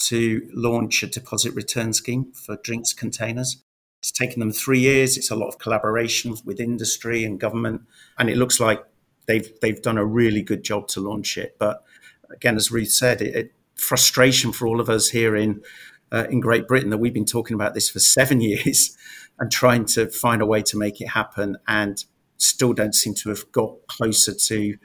to 0.00 0.48
launch 0.52 1.02
a 1.02 1.06
deposit 1.06 1.54
return 1.54 1.92
scheme 1.92 2.32
for 2.32 2.58
drinks 2.62 2.92
containers. 2.92 3.64
It's 4.08 4.18
taken 4.18 4.40
them 4.40 4.52
three 4.52 4.80
years. 4.80 5.18
It's 5.18 5.30
a 5.30 5.36
lot 5.36 5.48
of 5.48 5.58
collaboration 5.58 6.34
with 6.46 6.60
industry 6.60 7.24
and 7.24 7.38
government, 7.38 7.82
and 8.18 8.30
it 8.30 8.38
looks 8.38 8.58
like 8.58 8.82
they've 9.26 9.52
they've 9.60 9.82
done 9.82 9.98
a 9.98 10.04
really 10.04 10.40
good 10.40 10.62
job 10.62 10.88
to 10.88 11.00
launch 11.00 11.36
it. 11.36 11.56
But 11.58 11.84
again, 12.30 12.56
as 12.56 12.72
Ruth 12.72 12.90
said, 12.90 13.20
it, 13.20 13.36
it 13.36 13.52
frustration 13.74 14.50
for 14.50 14.66
all 14.66 14.80
of 14.80 14.88
us 14.88 15.08
here 15.08 15.36
in 15.36 15.62
uh, 16.10 16.24
in 16.30 16.40
Great 16.40 16.66
Britain 16.66 16.88
that 16.88 16.96
we've 16.96 17.12
been 17.12 17.26
talking 17.26 17.54
about 17.54 17.74
this 17.74 17.90
for 17.90 17.98
seven 18.16 18.40
years 18.40 18.96
and 19.38 19.52
trying 19.52 19.84
to 19.84 20.08
find 20.08 20.40
a 20.40 20.46
way 20.46 20.62
to 20.62 20.78
make 20.78 21.02
it 21.02 21.08
happen, 21.08 21.58
and 21.66 22.06
still 22.38 22.72
don't 22.72 22.94
seem 22.94 23.12
to 23.12 23.28
have 23.28 23.52
got 23.52 23.74
closer 23.88 24.32
to 24.32 24.78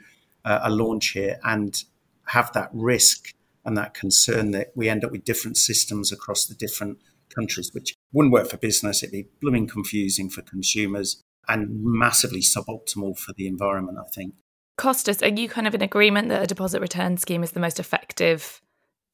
uh, 0.44 0.60
a 0.64 0.70
launch 0.70 1.08
here 1.12 1.38
and 1.44 1.84
have 2.26 2.52
that 2.52 2.68
risk 2.74 3.32
and 3.64 3.74
that 3.78 3.94
concern 3.94 4.50
that 4.50 4.72
we 4.74 4.90
end 4.90 5.02
up 5.02 5.12
with 5.12 5.24
different 5.24 5.56
systems 5.56 6.12
across 6.12 6.44
the 6.44 6.54
different 6.54 6.98
countries, 7.34 7.72
which 7.72 7.96
wouldn't 8.14 8.32
work 8.32 8.48
for 8.48 8.56
business. 8.56 9.02
It'd 9.02 9.12
be 9.12 9.26
blooming 9.42 9.66
confusing 9.66 10.30
for 10.30 10.40
consumers 10.40 11.22
and 11.48 11.68
massively 11.82 12.40
suboptimal 12.40 13.18
for 13.18 13.34
the 13.36 13.46
environment, 13.46 13.98
I 14.00 14.08
think. 14.14 14.34
Costas, 14.78 15.22
are 15.22 15.28
you 15.28 15.48
kind 15.48 15.66
of 15.66 15.74
in 15.74 15.82
agreement 15.82 16.28
that 16.30 16.42
a 16.42 16.46
deposit 16.46 16.80
return 16.80 17.16
scheme 17.16 17.42
is 17.42 17.52
the 17.52 17.60
most 17.60 17.78
effective 17.78 18.62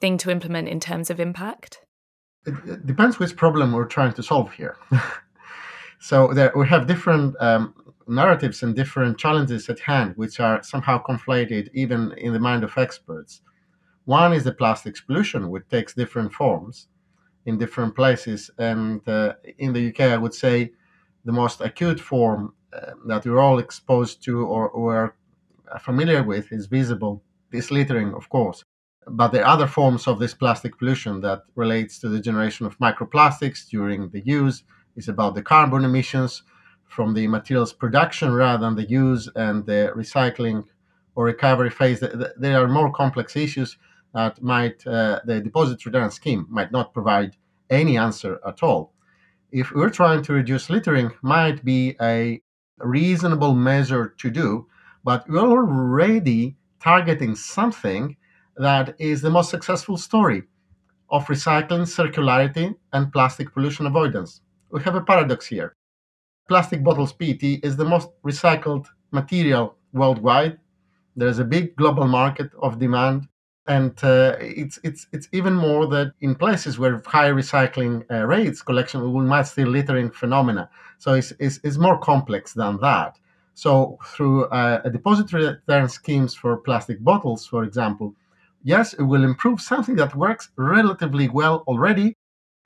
thing 0.00 0.16
to 0.19 0.30
implement 0.30 0.69
in 0.69 0.78
terms 0.80 1.11
of 1.11 1.19
impact? 1.19 1.80
It 2.47 2.87
depends 2.87 3.19
which 3.19 3.37
problem 3.37 3.73
we're 3.73 3.87
trying 3.87 4.14
to 4.14 4.23
solve 4.23 4.52
here. 4.52 4.76
so 6.00 6.33
there, 6.33 6.52
we 6.54 6.66
have 6.69 6.87
different 6.87 7.37
um, 7.40 7.75
narratives 8.07 8.62
and 8.62 8.75
different 8.75 9.19
challenges 9.19 9.69
at 9.69 9.80
hand, 9.80 10.14
which 10.16 10.40
are 10.40 10.62
somehow 10.62 11.02
conflated 11.02 11.69
even 11.75 12.12
in 12.16 12.33
the 12.33 12.40
mind 12.40 12.64
of 12.64 12.76
experts. 12.78 13.42
One 14.04 14.33
is 14.33 14.45
the 14.45 14.52
plastics 14.52 15.02
pollution, 15.02 15.50
which 15.50 15.69
takes 15.69 15.95
different 15.95 16.33
forms 16.33 16.88
in 17.47 17.59
different 17.59 17.94
places. 17.94 18.50
And 18.59 19.06
uh, 19.09 19.35
in 19.59 19.73
the 19.73 19.88
UK, 19.88 20.00
I 20.00 20.16
would 20.16 20.35
say 20.35 20.73
the 21.25 21.32
most 21.32 21.61
acute 21.61 22.00
form 22.00 22.54
uh, 22.73 22.92
that 23.06 23.25
we're 23.25 23.40
all 23.40 23.59
exposed 23.59 24.23
to 24.25 24.47
or, 24.47 24.70
are 25.73 25.78
familiar 25.78 26.23
with 26.23 26.52
is 26.52 26.66
visible, 26.66 27.23
This 27.50 27.70
littering, 27.70 28.14
of 28.14 28.28
course. 28.28 28.64
But 29.06 29.28
there 29.28 29.44
are 29.44 29.54
other 29.54 29.66
forms 29.66 30.06
of 30.06 30.18
this 30.18 30.35
plastic 30.35 30.78
pollution 30.78 31.20
that 31.23 31.42
relates 31.56 31.99
to 32.00 32.09
the 32.09 32.20
generation 32.20 32.66
of 32.66 32.78
microplastics 32.78 33.68
during 33.68 34.11
the 34.11 34.20
use. 34.20 34.62
It's 34.97 35.09
about 35.09 35.35
the 35.35 35.42
carbon 35.42 35.85
emissions 35.85 36.42
from 36.87 37.14
the 37.14 37.26
materials 37.28 37.73
production 37.73 38.32
rather 38.32 38.64
than 38.64 38.76
the 38.76 38.88
use 38.88 39.28
and 39.35 39.64
the 39.64 39.92
recycling 39.97 40.64
or 41.14 41.25
recovery 41.25 41.70
phase. 41.70 42.00
There 42.00 42.62
are 42.62 42.68
more 42.68 42.92
complex 42.92 43.37
issues 43.37 43.76
that 44.14 44.42
might 44.42 44.86
uh, 44.86 45.20
the 45.24 45.40
deposit 45.40 45.84
return 45.86 46.10
scheme 46.10 46.46
might 46.48 46.72
not 46.72 46.92
provide 46.92 47.36
any 47.70 47.96
answer 47.96 48.40
at 48.46 48.62
all. 48.62 48.92
If 49.52 49.72
we're 49.72 49.90
trying 49.90 50.22
to 50.22 50.32
reduce 50.32 50.70
littering, 50.70 51.12
might 51.22 51.64
be 51.64 51.96
a 52.00 52.40
reasonable 52.78 53.54
measure 53.54 54.14
to 54.18 54.30
do, 54.30 54.66
but 55.04 55.28
we're 55.28 55.40
already 55.40 56.56
targeting 56.82 57.34
something 57.34 58.16
that 58.56 58.94
is 58.98 59.22
the 59.22 59.30
most 59.30 59.50
successful 59.50 59.96
story 59.96 60.42
of 61.10 61.26
recycling, 61.26 61.86
circularity, 61.86 62.74
and 62.92 63.12
plastic 63.12 63.52
pollution 63.52 63.86
avoidance. 63.86 64.42
We 64.70 64.82
have 64.82 64.94
a 64.94 65.00
paradox 65.00 65.46
here. 65.46 65.76
Plastic 66.48 66.82
bottles 66.84 67.12
PET 67.12 67.42
is 67.42 67.76
the 67.76 67.84
most 67.84 68.08
recycled 68.24 68.86
material 69.10 69.76
worldwide. 69.92 70.58
There's 71.16 71.38
a 71.38 71.44
big 71.44 71.76
global 71.76 72.06
market 72.06 72.50
of 72.62 72.78
demand 72.78 73.28
and 73.70 73.94
uh, 74.02 74.34
it's 74.40 74.80
it's 74.82 75.06
it's 75.12 75.28
even 75.30 75.54
more 75.54 75.86
that 75.86 76.08
in 76.20 76.34
places 76.34 76.78
where 76.80 77.00
high 77.06 77.30
recycling 77.30 77.94
uh, 78.10 78.26
rates, 78.26 78.62
collection 78.62 78.98
we 79.12 79.24
might 79.34 79.46
see 79.46 79.64
littering 79.64 80.10
phenomena. 80.10 80.68
So 80.98 81.14
it's, 81.14 81.32
it's, 81.38 81.60
it's 81.62 81.78
more 81.78 81.98
complex 81.98 82.52
than 82.52 82.78
that. 82.80 83.12
So 83.54 83.98
through 84.12 84.46
uh, 84.46 84.80
a 84.84 84.90
deposit 84.90 85.32
return 85.32 85.88
schemes 85.88 86.34
for 86.34 86.56
plastic 86.56 86.98
bottles, 87.10 87.46
for 87.46 87.62
example, 87.62 88.14
yes, 88.64 88.92
it 88.94 89.04
will 89.04 89.24
improve 89.24 89.60
something 89.60 89.96
that 89.96 90.16
works 90.16 90.50
relatively 90.56 91.28
well 91.28 91.62
already. 91.68 92.16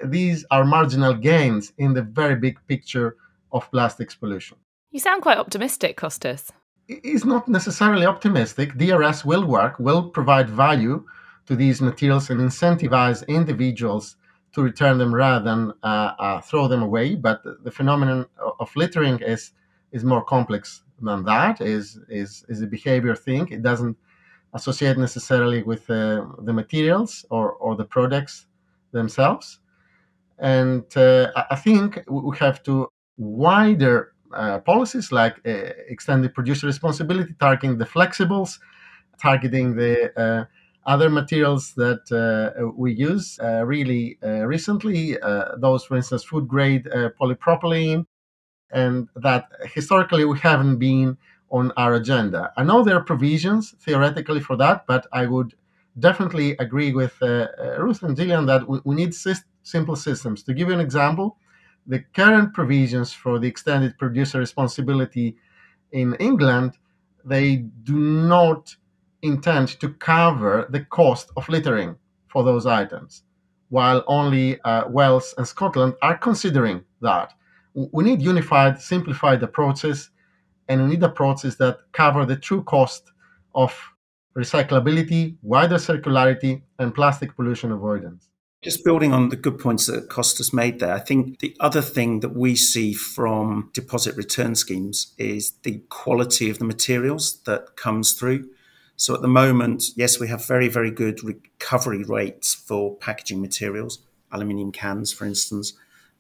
These 0.03 0.47
are 0.51 0.65
marginal 0.65 1.15
gains 1.15 1.73
in 1.77 1.93
the 1.93 2.03
very 2.03 2.37
big 2.37 2.57
picture 2.67 3.17
of 3.53 3.71
plastics 3.71 4.15
pollution. 4.15 4.57
You 4.91 5.01
sound 5.01 5.21
quite 5.23 5.39
optimistic, 5.39 5.97
Costas 5.97 6.51
is 6.89 7.25
not 7.25 7.49
necessarily 7.49 8.07
optimistic. 8.07 8.77
DRS 8.77 9.25
will 9.25 9.47
work, 9.47 9.79
will 9.79 10.11
provide 10.11 10.49
value 10.51 11.05
to 11.47 11.57
these 11.57 11.81
materials 11.81 12.31
and 12.31 12.41
incentivize 12.41 13.27
individuals 13.29 14.17
to 14.53 14.63
return 14.63 14.99
them 14.99 15.15
rather 15.15 15.45
than 15.45 15.73
uh, 15.83 16.15
uh, 16.19 16.41
throw 16.41 16.69
them 16.69 16.83
away. 16.83 17.15
But 17.15 17.43
the 17.65 17.71
phenomenon 17.71 18.27
of 18.61 18.71
littering 18.77 19.21
is 19.21 19.53
is 19.93 20.05
more 20.05 20.25
complex 20.25 20.83
than 21.01 21.25
that. 21.25 21.61
is 21.61 21.99
is 22.09 22.45
is 22.49 22.63
a 22.63 22.67
behavior 22.67 23.15
thing. 23.15 23.49
It 23.49 23.63
doesn't 23.63 23.97
associate 24.55 24.97
necessarily 24.97 25.63
with 25.63 25.91
uh, 25.91 26.27
the 26.43 26.53
materials 26.53 27.27
or 27.31 27.53
or 27.53 27.77
the 27.77 27.85
products 27.85 28.47
themselves. 28.93 29.61
And 30.39 30.85
uh, 30.97 31.31
I 31.51 31.57
think 31.57 32.03
we 32.09 32.37
have 32.39 32.63
to 32.65 32.89
wider 33.17 34.14
uh, 34.35 34.59
policies 34.61 35.13
like 35.13 35.37
uh, 35.47 35.51
extended 35.89 36.35
producer 36.35 36.67
responsibility, 36.67 37.35
targeting 37.41 37.79
the 37.79 37.85
flexibles, 37.85 38.59
targeting 39.21 39.77
the 39.77 40.13
uh, 40.21 40.45
other 40.87 41.09
materials 41.09 41.73
that 41.77 42.05
uh, 42.13 42.69
we 42.77 42.93
use 42.93 43.39
really 43.65 44.19
recently, 44.23 45.17
those, 45.59 45.85
for 45.85 45.97
instance, 45.97 46.25
food 46.25 46.47
grade 46.47 46.85
polypropylene, 47.19 48.05
and 48.71 49.09
that 49.17 49.49
historically 49.73 50.25
we 50.25 50.39
haven't 50.39 50.79
been 50.79 51.17
on 51.51 51.73
our 51.77 51.95
agenda. 51.95 52.53
I 52.57 52.65
know 52.65 52.83
there 52.83 52.97
are 52.97 53.05
provisions 53.05 53.75
theoretically 53.81 54.41
for 54.41 54.57
that, 54.57 54.87
but 54.87 55.07
I 55.13 55.27
would 55.27 55.55
definitely 55.99 56.57
agree 56.59 56.93
with 56.93 57.15
Ruth 57.79 58.03
and 58.03 58.17
Julian 58.17 58.45
that 58.47 58.69
we, 58.69 58.81
we 58.85 58.95
need 58.95 59.15
simple 59.15 59.97
systems. 59.97 60.43
To 60.43 60.53
give 60.53 60.69
you 60.69 60.75
an 60.75 60.81
example, 60.81 61.39
the 61.87 62.01
current 62.15 62.55
provisions 62.55 63.13
for 63.13 63.39
the 63.39 63.49
extended 63.49 63.97
producer 63.99 64.39
responsibility 64.39 65.37
in 65.93 66.15
England, 66.15 66.79
they 67.25 67.57
do 67.85 67.99
not 67.99 68.75
intend 69.23 69.69
to 69.81 69.89
cover 69.95 70.67
the 70.71 70.85
cost 70.87 71.31
of 71.37 71.49
littering 71.49 71.97
for 72.29 72.43
those 72.45 72.67
items, 72.67 73.23
while 73.69 74.05
only 74.07 74.61
uh, 74.63 74.89
Wales 74.89 75.35
and 75.39 75.47
Scotland 75.47 75.95
are 76.03 76.19
considering 76.19 76.85
that. 77.01 77.33
We 77.75 78.05
need 78.05 78.23
unified, 78.23 78.81
simplified 78.81 79.43
approaches, 79.43 80.11
and 80.69 80.83
we 80.83 80.91
need 80.91 81.03
approaches 81.03 81.57
that 81.57 81.79
cover 81.93 82.25
the 82.25 82.37
true 82.37 82.63
cost 82.63 83.13
of 83.55 83.75
recyclability, 84.37 85.37
wider 85.43 85.77
circularity, 85.77 86.63
and 86.79 86.95
plastic 86.95 87.35
pollution 87.37 87.73
avoidance. 87.73 88.31
Just 88.65 88.83
building 88.83 89.13
on 89.13 89.29
the 89.29 89.37
good 89.37 89.59
points 89.59 89.87
that 89.87 90.09
Costas 90.09 90.55
made 90.55 90.81
there, 90.81 90.95
I 90.95 90.99
think 90.99 91.41
the 91.41 91.55
other 91.61 91.83
thing 91.83 92.21
that 92.21 92.35
we 92.35 92.57
see 92.57 92.95
from 92.95 93.71
deposit 93.75 94.17
return 94.17 94.55
schemes 94.55 95.13
is 95.19 95.53
the 95.65 95.83
quality 95.91 96.49
of 96.49 96.59
the 96.59 96.65
materials 96.65 97.41
that 97.43 97.77
comes 97.77 98.15
through. 98.15 98.49
So 98.97 99.15
at 99.15 99.21
the 99.21 99.29
moment, 99.29 99.85
yes, 99.97 100.19
we 100.19 100.29
have 100.29 100.47
very, 100.47 100.69
very 100.69 100.91
good 100.91 101.23
recovery 101.23 102.05
rates 102.05 102.55
for 102.55 102.97
packaging 102.97 103.43
materials, 103.43 103.99
aluminium 104.33 104.73
cans, 104.73 105.13
for 105.13 105.27
instance, 105.27 105.75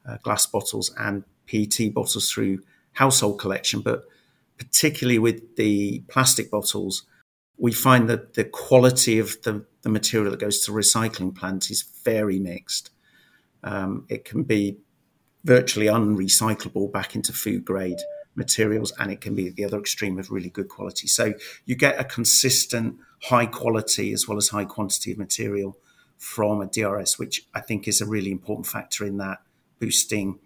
uh, 0.07 0.19
glass 0.23 0.45
bottles, 0.45 0.95
and 0.99 1.25
PET 1.47 1.95
bottles 1.95 2.31
through 2.31 2.59
household 2.93 3.41
collection. 3.41 3.81
But 3.81 4.05
particularly 4.59 5.19
with 5.19 5.57
the 5.57 6.01
plastic 6.09 6.51
bottles, 6.51 7.05
we 7.59 7.73
find 7.73 8.09
that 8.09 8.35
the 8.35 8.45
quality 8.45 9.19
of 9.19 9.41
the, 9.43 9.65
the 9.83 9.89
material 9.89 10.31
that 10.31 10.41
goes 10.41 10.65
to 10.65 10.73
recycling 10.73 11.35
plants 11.35 11.71
is 11.71 11.83
very 12.05 12.39
mixed. 12.39 12.91
Um, 13.63 14.07
it 14.09 14.25
can 14.25 14.43
be 14.43 14.79
virtually 15.45 15.87
unrecyclable 15.87 16.91
back 16.93 17.15
into 17.15 17.33
food 17.33 17.65
grade 17.65 18.01
materials, 18.35 18.93
and 18.99 19.13
it 19.13 19.21
can 19.21 19.35
be 19.35 19.51
the 19.51 19.65
other 19.65 19.79
extreme 19.79 20.19
of 20.19 20.31
really 20.31 20.51
good 20.51 20.69
quality. 20.69 21.07
So 21.07 21.35
you 21.65 21.77
get 21.77 22.01
a 22.01 22.05
consistent 22.05 22.97
high 23.23 23.47
quality 23.47 24.13
as 24.13 24.27
well 24.27 24.37
as 24.37 24.49
high 24.49 24.65
quantity 24.65 25.13
of 25.13 25.19
material 25.19 25.79
from 26.19 26.61
a 26.61 26.67
DRS, 26.67 27.19
which 27.19 27.47
I 27.55 27.61
think 27.61 27.87
is 27.87 28.01
a 28.01 28.07
really 28.07 28.31
important 28.31 28.67
factor 28.67 29.05
in 29.05 29.19
that 29.19 29.39
boosting 29.79 30.41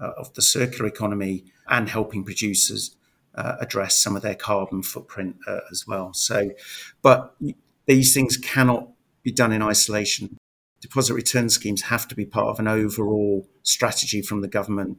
uh, 0.00 0.10
of 0.16 0.34
the 0.34 0.42
circular 0.42 0.86
economy 0.86 1.44
and 1.68 1.88
helping 1.88 2.24
producers 2.24 2.96
uh, 3.34 3.56
address 3.60 3.96
some 3.96 4.16
of 4.16 4.22
their 4.22 4.34
carbon 4.34 4.82
footprint 4.82 5.36
uh, 5.46 5.60
as 5.70 5.86
well. 5.86 6.12
So, 6.12 6.50
but 7.00 7.34
these 7.86 8.14
things 8.14 8.36
cannot 8.36 8.88
be 9.22 9.32
done 9.32 9.52
in 9.52 9.62
isolation. 9.62 10.36
Deposit 10.80 11.14
return 11.14 11.48
schemes 11.48 11.82
have 11.82 12.08
to 12.08 12.14
be 12.14 12.24
part 12.24 12.48
of 12.48 12.58
an 12.58 12.68
overall 12.68 13.48
strategy 13.62 14.20
from 14.20 14.40
the 14.40 14.48
government, 14.48 14.98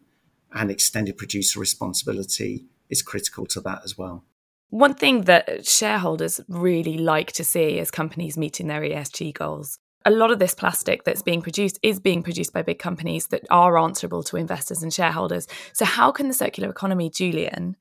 and 0.53 0.71
extended 0.71 1.17
producer 1.17 1.59
responsibility 1.59 2.65
is 2.89 3.01
critical 3.01 3.45
to 3.47 3.59
that 3.61 3.81
as 3.83 3.97
well. 3.97 4.23
One 4.69 4.93
thing 4.95 5.25
that 5.25 5.67
shareholders 5.67 6.41
really 6.47 6.97
like 6.97 7.31
to 7.33 7.43
see 7.43 7.77
is 7.77 7.91
companies 7.91 8.37
meeting 8.37 8.67
their 8.67 8.81
ESG 8.81 9.33
goals. 9.33 9.77
A 10.05 10.11
lot 10.11 10.31
of 10.31 10.39
this 10.39 10.55
plastic 10.55 11.03
that's 11.03 11.21
being 11.21 11.41
produced 11.41 11.79
is 11.83 11.99
being 11.99 12.23
produced 12.23 12.53
by 12.53 12.61
big 12.61 12.79
companies 12.79 13.27
that 13.27 13.45
are 13.49 13.77
answerable 13.77 14.23
to 14.23 14.37
investors 14.37 14.83
and 14.83 14.93
shareholders. 14.93 15.47
So, 15.73 15.85
how 15.85 16.11
can 16.11 16.27
the 16.27 16.33
circular 16.33 16.69
economy, 16.69 17.09
Julian, 17.09 17.77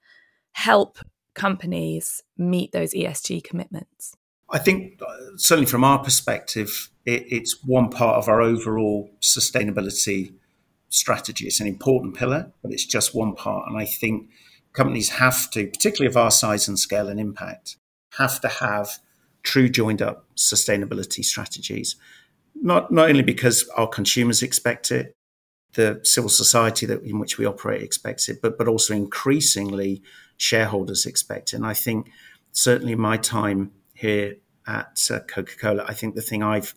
help 0.53 0.99
companies 1.35 2.23
meet 2.37 2.73
those 2.73 2.93
ESG 2.93 3.43
commitments? 3.43 4.17
I 4.51 4.59
think, 4.59 5.01
uh, 5.01 5.37
certainly 5.37 5.71
from 5.71 5.83
our 5.83 5.99
perspective, 5.99 6.91
it, 7.07 7.25
it's 7.29 7.65
one 7.65 7.89
part 7.89 8.19
of 8.19 8.29
our 8.29 8.43
overall 8.43 9.11
sustainability 9.21 10.35
strategy. 10.91 11.47
It's 11.47 11.61
an 11.61 11.67
important 11.67 12.17
pillar, 12.17 12.53
but 12.63 12.73
it's 12.73 12.85
just 12.85 13.15
one 13.15 13.35
part. 13.35 13.67
And 13.67 13.79
I 13.79 13.87
think 13.87 14.29
companies 14.75 15.09
have 15.11 15.51
to, 15.53 15.67
particularly 15.67 16.11
of 16.11 16.17
our 16.17 16.31
size 16.31 16.69
and 16.69 16.79
scale 16.79 17.09
and 17.09 17.19
impact, 17.19 17.77
have 18.19 18.41
to 18.43 18.49
have 18.49 18.99
true 19.43 19.71
joined 19.71 20.03
up 20.03 20.27
sustainability 20.37 21.25
strategies. 21.25 21.97
Not, 22.55 22.93
not 22.93 23.09
only 23.09 23.23
because 23.23 23.67
our 23.71 23.87
consumers 23.89 24.43
expect 24.43 24.91
it, 24.91 25.15
the 25.75 26.01
civil 26.05 26.29
society 26.29 26.87
that 26.87 27.03
in 27.03 27.19
which 27.19 27.39
we 27.39 27.47
operate 27.47 27.83
expects 27.83 28.29
it, 28.29 28.43
but 28.43 28.59
but 28.59 28.69
also 28.69 28.95
increasingly 28.95 30.03
shareholders 30.37 31.07
expect. 31.07 31.53
And 31.53 31.65
I 31.67 31.75
think 31.75 32.11
certainly 32.53 32.95
my 32.95 33.17
time 33.17 33.73
here 33.95 34.37
at 34.67 35.09
uh, 35.11 35.21
Coca 35.21 35.57
Cola, 35.57 35.85
I 35.87 35.95
think 35.95 36.15
the 36.15 36.23
thing 36.23 36.43
I've 36.43 36.75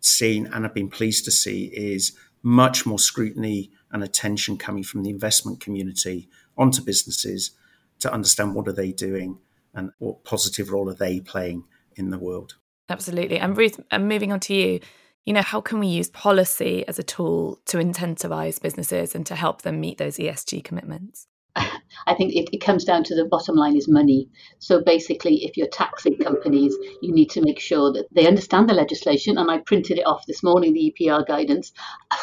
seen 0.00 0.46
and 0.46 0.64
I've 0.64 0.74
been 0.74 0.90
pleased 0.90 1.24
to 1.24 1.30
see 1.30 1.66
is 1.66 2.16
much 2.42 2.84
more 2.84 2.98
scrutiny 2.98 3.70
and 3.90 4.02
attention 4.02 4.58
coming 4.58 4.82
from 4.82 5.02
the 5.02 5.10
investment 5.10 5.60
community 5.60 6.28
onto 6.56 6.82
businesses 6.82 7.52
to 8.00 8.12
understand 8.12 8.54
what 8.54 8.68
are 8.68 8.72
they 8.72 8.92
doing 8.92 9.38
and 9.72 9.90
what 9.98 10.24
positive 10.24 10.70
role 10.70 10.90
are 10.90 10.94
they 10.94 11.20
playing 11.20 11.64
in 11.96 12.10
the 12.10 12.18
world. 12.18 12.56
Absolutely. 12.88 13.38
And 13.38 13.56
Ruth, 13.56 13.80
I'm 13.90 14.08
moving 14.08 14.30
on 14.30 14.40
to 14.40 14.54
you 14.54 14.80
you 15.24 15.32
know, 15.32 15.42
how 15.42 15.60
can 15.60 15.78
we 15.78 15.86
use 15.86 16.10
policy 16.10 16.86
as 16.86 16.98
a 16.98 17.02
tool 17.02 17.60
to 17.66 17.78
incentivize 17.78 18.60
businesses 18.60 19.14
and 19.14 19.24
to 19.26 19.34
help 19.34 19.62
them 19.62 19.80
meet 19.80 19.98
those 19.98 20.18
ESG 20.18 20.62
commitments? 20.64 21.26
I 21.56 22.14
think 22.14 22.34
it, 22.34 22.48
it, 22.52 22.58
comes 22.60 22.84
down 22.84 23.04
to 23.04 23.14
the 23.14 23.24
bottom 23.24 23.56
line 23.56 23.76
is 23.76 23.88
money. 23.88 24.28
So 24.58 24.82
basically, 24.82 25.44
if 25.44 25.56
you're 25.56 25.68
taxing 25.68 26.18
companies, 26.18 26.76
you 27.00 27.12
need 27.12 27.30
to 27.30 27.42
make 27.42 27.60
sure 27.60 27.92
that 27.92 28.06
they 28.12 28.26
understand 28.26 28.68
the 28.68 28.74
legislation. 28.74 29.38
And 29.38 29.50
I 29.50 29.58
printed 29.58 29.98
it 29.98 30.06
off 30.06 30.26
this 30.26 30.42
morning, 30.42 30.72
the 30.72 30.94
EPR 31.00 31.26
guidance. 31.26 31.72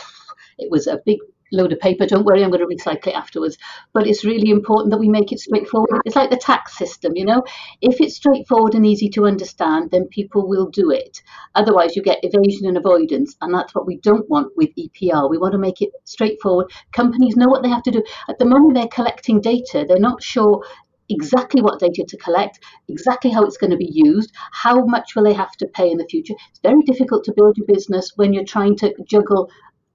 It 0.57 0.69
was 0.69 0.85
a 0.85 0.99
big 1.07 1.17
load 1.51 1.73
of 1.73 1.79
paper. 1.79 2.05
Don't 2.05 2.25
worry, 2.25 2.43
I'm 2.43 2.51
going 2.51 2.67
to 2.67 2.75
recycle 2.75 3.07
it 3.07 3.15
afterwards. 3.15 3.57
But 3.93 4.07
it's 4.07 4.25
really 4.25 4.49
important 4.49 4.91
that 4.91 4.99
we 4.99 5.09
make 5.09 5.31
it 5.31 5.39
straightforward. 5.39 6.01
It's 6.05 6.15
like 6.15 6.29
the 6.29 6.37
tax 6.37 6.77
system, 6.77 7.13
you 7.15 7.25
know. 7.25 7.43
If 7.81 8.01
it's 8.01 8.15
straightforward 8.15 8.75
and 8.75 8.85
easy 8.85 9.09
to 9.09 9.25
understand, 9.25 9.91
then 9.91 10.07
people 10.07 10.47
will 10.47 10.69
do 10.69 10.91
it. 10.91 11.21
Otherwise, 11.55 11.95
you 11.95 12.01
get 12.01 12.23
evasion 12.23 12.67
and 12.67 12.77
avoidance, 12.77 13.35
and 13.41 13.53
that's 13.53 13.75
what 13.75 13.85
we 13.85 13.97
don't 13.97 14.29
want 14.29 14.53
with 14.55 14.69
EPR. 14.77 15.29
We 15.29 15.37
want 15.37 15.53
to 15.53 15.57
make 15.57 15.81
it 15.81 15.91
straightforward. 16.05 16.71
Companies 16.93 17.35
know 17.35 17.47
what 17.47 17.63
they 17.63 17.69
have 17.69 17.83
to 17.83 17.91
do. 17.91 18.03
At 18.29 18.39
the 18.39 18.45
moment, 18.45 18.75
they're 18.75 18.87
collecting 18.87 19.41
data. 19.41 19.85
They're 19.87 19.99
not 19.99 20.23
sure 20.23 20.63
exactly 21.11 21.61
what 21.61 21.79
data 21.79 22.05
to 22.07 22.17
collect, 22.17 22.59
exactly 22.87 23.31
how 23.31 23.43
it's 23.43 23.57
going 23.57 23.71
to 23.71 23.77
be 23.77 23.89
used, 23.91 24.31
how 24.53 24.85
much 24.85 25.15
will 25.15 25.23
they 25.23 25.33
have 25.33 25.51
to 25.57 25.67
pay 25.67 25.91
in 25.91 25.97
the 25.97 26.07
future. 26.09 26.33
It's 26.49 26.59
very 26.63 26.81
difficult 26.83 27.25
to 27.25 27.33
build 27.35 27.57
your 27.57 27.67
business 27.67 28.13
when 28.15 28.33
you're 28.33 28.45
trying 28.45 28.77
to 28.77 28.93
juggle 29.05 29.49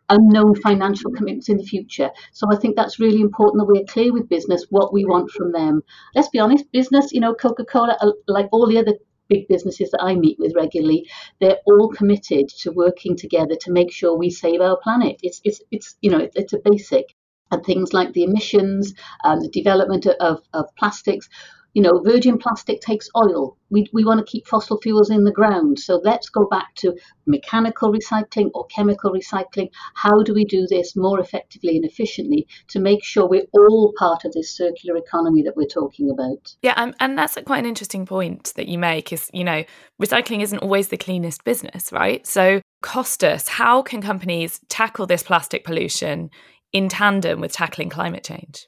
unknown 0.08 0.54
financial 0.56 1.10
commitments 1.10 1.48
in 1.48 1.56
the 1.56 1.64
future. 1.64 2.10
So 2.32 2.46
I 2.52 2.56
think 2.56 2.76
that's 2.76 3.00
really 3.00 3.20
important 3.20 3.60
that 3.60 3.72
we're 3.72 3.84
clear 3.84 4.12
with 4.12 4.28
business 4.28 4.66
what 4.70 4.92
we 4.92 5.04
want 5.04 5.30
from 5.30 5.52
them. 5.52 5.82
Let's 6.14 6.28
be 6.28 6.38
honest, 6.38 6.70
business, 6.72 7.12
you 7.12 7.20
know, 7.20 7.34
Coca 7.34 7.64
Cola, 7.64 7.96
uh, 8.00 8.12
like 8.28 8.48
all 8.52 8.66
the 8.66 8.78
other 8.78 8.94
big 9.28 9.48
businesses 9.48 9.90
that 9.90 10.02
I 10.02 10.14
meet 10.14 10.38
with 10.38 10.54
regularly, 10.54 11.08
they're 11.40 11.58
all 11.66 11.88
committed 11.88 12.48
to 12.60 12.70
working 12.70 13.16
together 13.16 13.56
to 13.62 13.72
make 13.72 13.92
sure 13.92 14.16
we 14.16 14.30
save 14.30 14.60
our 14.60 14.78
planet. 14.82 15.16
It's 15.22 15.40
it's 15.44 15.60
it's 15.70 15.96
you 16.00 16.10
know 16.10 16.28
it's 16.34 16.52
a 16.52 16.60
basic. 16.64 17.06
And 17.48 17.64
things 17.64 17.92
like 17.92 18.12
the 18.12 18.24
emissions, 18.24 18.92
um, 19.22 19.38
the 19.38 19.48
development 19.48 20.04
of, 20.04 20.40
of 20.52 20.74
plastics, 20.74 21.28
you 21.76 21.82
know, 21.82 22.00
virgin 22.02 22.38
plastic 22.38 22.80
takes 22.80 23.06
oil. 23.14 23.54
We, 23.68 23.86
we 23.92 24.02
want 24.02 24.18
to 24.18 24.24
keep 24.24 24.46
fossil 24.46 24.80
fuels 24.80 25.10
in 25.10 25.24
the 25.24 25.30
ground. 25.30 25.78
So 25.78 26.00
let's 26.02 26.30
go 26.30 26.46
back 26.46 26.74
to 26.76 26.96
mechanical 27.26 27.92
recycling 27.92 28.50
or 28.54 28.64
chemical 28.68 29.12
recycling. 29.12 29.68
How 29.92 30.22
do 30.22 30.32
we 30.32 30.46
do 30.46 30.66
this 30.70 30.96
more 30.96 31.20
effectively 31.20 31.76
and 31.76 31.84
efficiently 31.84 32.46
to 32.68 32.80
make 32.80 33.04
sure 33.04 33.28
we're 33.28 33.44
all 33.52 33.92
part 33.98 34.24
of 34.24 34.32
this 34.32 34.56
circular 34.56 34.96
economy 34.96 35.42
that 35.42 35.54
we're 35.54 35.66
talking 35.66 36.08
about? 36.08 36.56
Yeah, 36.62 36.72
and, 36.78 36.94
and 36.98 37.18
that's 37.18 37.36
quite 37.44 37.58
an 37.58 37.66
interesting 37.66 38.06
point 38.06 38.54
that 38.56 38.68
you 38.68 38.78
make 38.78 39.12
is, 39.12 39.28
you 39.34 39.44
know, 39.44 39.62
recycling 40.00 40.42
isn't 40.42 40.60
always 40.60 40.88
the 40.88 40.96
cleanest 40.96 41.44
business, 41.44 41.92
right? 41.92 42.26
So, 42.26 42.62
Costas, 42.80 43.48
how 43.48 43.82
can 43.82 44.00
companies 44.00 44.60
tackle 44.70 45.04
this 45.04 45.22
plastic 45.22 45.62
pollution 45.62 46.30
in 46.72 46.88
tandem 46.88 47.42
with 47.42 47.52
tackling 47.52 47.90
climate 47.90 48.24
change? 48.24 48.66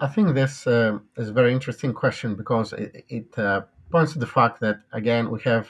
I 0.00 0.06
think 0.06 0.34
this 0.34 0.66
uh, 0.66 0.98
is 1.18 1.28
a 1.28 1.32
very 1.32 1.52
interesting 1.52 1.92
question 1.92 2.34
because 2.34 2.72
it, 2.72 3.04
it 3.10 3.38
uh, 3.38 3.62
points 3.90 4.14
to 4.14 4.18
the 4.18 4.26
fact 4.26 4.58
that, 4.60 4.80
again, 4.92 5.30
we 5.30 5.40
have 5.42 5.68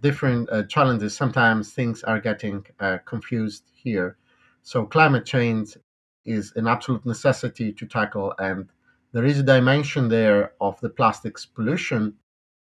different 0.00 0.48
uh, 0.50 0.62
challenges. 0.64 1.16
Sometimes 1.16 1.72
things 1.72 2.04
are 2.04 2.20
getting 2.20 2.64
uh, 2.78 2.98
confused 3.04 3.64
here. 3.74 4.16
So, 4.62 4.86
climate 4.86 5.26
change 5.26 5.76
is 6.24 6.52
an 6.54 6.68
absolute 6.68 7.04
necessity 7.04 7.72
to 7.72 7.84
tackle, 7.84 8.32
and 8.38 8.68
there 9.10 9.24
is 9.24 9.40
a 9.40 9.42
dimension 9.42 10.08
there 10.08 10.52
of 10.60 10.80
the 10.80 10.90
plastics 10.90 11.44
pollution 11.44 12.14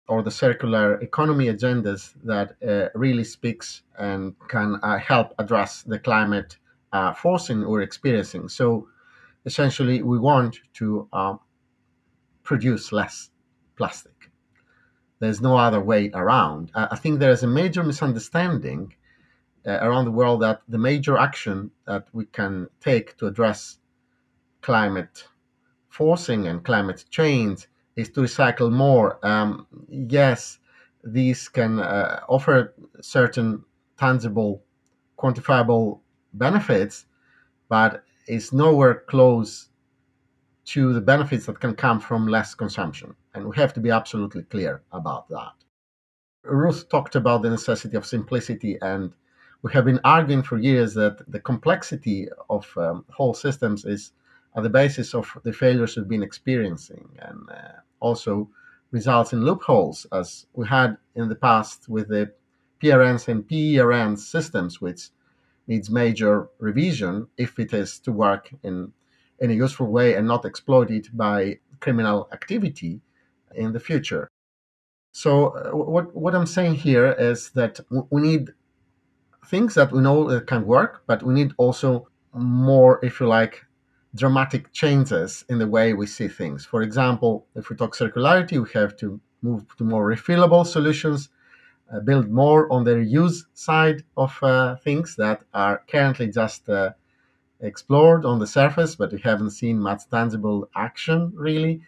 or 0.07 0.23
the 0.23 0.31
circular 0.31 1.01
economy 1.01 1.47
agendas 1.47 2.15
that 2.23 2.55
uh, 2.67 2.89
really 2.97 3.25
speaks 3.25 3.83
and 3.99 4.37
can 4.49 4.79
uh, 4.85 4.97
help 4.97 5.35
address 5.41 5.83
the 5.83 5.99
climate 5.99 6.57
forcing 7.17 7.69
we're 7.69 7.83
experiencing. 7.83 8.49
So, 8.49 8.87
essentially 9.51 10.03
we 10.03 10.19
want 10.19 10.55
to 10.75 11.09
um, 11.13 11.41
produce 12.43 12.93
less 12.93 13.31
plastic. 13.77 14.19
There's 15.21 15.41
no 15.41 15.57
other 15.57 15.81
way 15.81 16.11
around. 16.23 16.71
I 16.75 16.97
think 16.97 17.19
there 17.19 17.33
is 17.33 17.43
a 17.43 17.57
major 17.61 17.83
misunderstanding 17.83 18.95
uh, 19.67 19.79
around 19.87 20.05
the 20.05 20.17
world 20.21 20.43
that 20.43 20.59
the 20.69 20.79
major 20.91 21.17
action 21.19 21.71
that 21.87 22.05
we 22.13 22.25
can 22.27 22.69
take 22.81 23.17
to 23.19 23.27
address 23.27 23.79
climate 24.61 25.25
forcing 25.89 26.47
and 26.47 26.65
climate 26.65 27.05
change 27.11 27.67
is 27.97 28.09
to 28.11 28.21
recycle 28.21 28.71
more. 28.71 29.19
Um, 29.27 29.67
yes, 29.89 30.59
these 31.03 31.49
can 31.49 31.81
uh, 31.81 32.21
offer 32.29 32.75
certain 33.01 33.65
tangible, 33.99 34.63
quantifiable 35.19 36.01
benefits, 36.33 37.07
but 37.69 38.05
is 38.29 38.53
nowhere 38.53 39.03
close 39.09 39.69
to 40.67 40.93
the 40.93 41.01
benefits 41.01 41.47
that 41.47 41.61
can 41.61 41.75
come 41.75 41.99
from 41.99 42.29
less 42.29 42.55
consumption. 42.55 43.15
And 43.35 43.49
we 43.49 43.57
have 43.57 43.73
to 43.75 43.81
be 43.81 43.91
absolutely 43.91 44.43
clear 44.43 44.83
about 44.93 45.29
that. 45.31 45.53
Ruth 46.45 46.89
talked 46.89 47.17
about 47.17 47.43
the 47.43 47.51
necessity 47.51 47.97
of 47.97 48.07
simplicity, 48.07 48.79
and 48.83 49.13
we 49.63 49.73
have 49.73 49.87
been 49.87 50.01
arguing 50.05 50.43
for 50.43 50.59
years 50.59 50.95
that 50.95 51.31
the 51.31 51.41
complexity 51.41 52.29
of 52.49 52.71
um, 52.77 53.05
whole 53.11 53.35
systems 53.35 53.85
is 53.85 54.13
at 54.57 54.63
the 54.63 54.71
basis 54.71 55.15
of 55.15 55.27
the 55.43 55.53
failures 55.53 55.97
we've 55.97 56.09
been 56.09 56.23
experiencing, 56.23 57.09
and 57.21 57.49
uh, 57.51 57.81
also 58.01 58.49
results 58.91 59.33
in 59.33 59.45
loopholes, 59.45 60.07
as 60.13 60.47
we 60.55 60.67
had 60.67 60.97
in 61.15 61.29
the 61.29 61.35
past 61.35 61.89
with 61.89 62.09
the 62.09 62.33
PRNs 62.83 63.29
and 63.29 63.47
PERNs 63.49 64.19
systems, 64.19 64.81
which 64.81 65.09
needs 65.69 65.91
major 65.91 66.49
revision 66.59 67.29
if 67.37 67.59
it 67.59 67.73
is 67.73 68.01
to 68.01 68.11
work 68.11 68.51
in, 68.63 68.93
in 69.39 69.51
a 69.51 69.55
useful 69.55 69.87
way 69.87 70.15
and 70.15 70.27
not 70.27 70.45
exploited 70.45 71.09
by 71.13 71.59
criminal 71.81 72.29
activity 72.33 73.01
in 73.55 73.73
the 73.73 73.81
future. 73.81 74.29
So 75.13 75.49
uh, 75.49 75.71
what 75.77 76.15
what 76.15 76.35
I'm 76.35 76.47
saying 76.47 76.77
here 76.77 77.13
is 77.19 77.51
that 77.51 77.81
we 78.11 78.21
need 78.21 78.51
things 79.47 79.75
that 79.75 79.93
we 79.93 80.01
know 80.01 80.29
that 80.29 80.47
can 80.47 80.67
work, 80.67 81.03
but 81.07 81.23
we 81.23 81.35
need 81.35 81.53
also 81.57 82.09
more, 82.35 83.01
if 83.03 83.21
you 83.21 83.27
like, 83.27 83.65
dramatic 84.15 84.73
changes 84.73 85.45
in 85.49 85.59
the 85.59 85.67
way 85.67 85.93
we 85.93 86.07
see 86.07 86.29
things. 86.29 86.67
For 86.67 86.83
example, 86.83 87.47
if 87.55 87.71
we 87.71 87.77
talk 87.77 87.95
circularity, 87.97 88.63
we 88.63 88.71
have 88.81 88.97
to 88.99 89.21
move 89.43 89.65
to 89.77 89.85
more 89.85 90.07
refillable 90.07 90.67
solutions, 90.67 91.29
build 92.05 92.31
more 92.31 92.71
on 92.73 92.85
the 92.85 92.93
reuse 92.93 93.45
side 93.55 94.03
of 94.17 94.37
uh, 94.43 94.77
things 94.77 95.17
that 95.17 95.43
are 95.55 95.83
currently 95.91 96.29
just 96.29 96.69
uh, 96.69 96.91
explored 97.61 98.25
on 98.25 98.39
the 98.39 98.47
surface, 98.47 98.95
but 98.95 99.13
we 99.13 99.19
haven't 99.21 99.51
seen 99.51 99.79
much 99.79 100.03
tangible 100.11 100.69
action 100.77 101.33
really. 101.35 101.81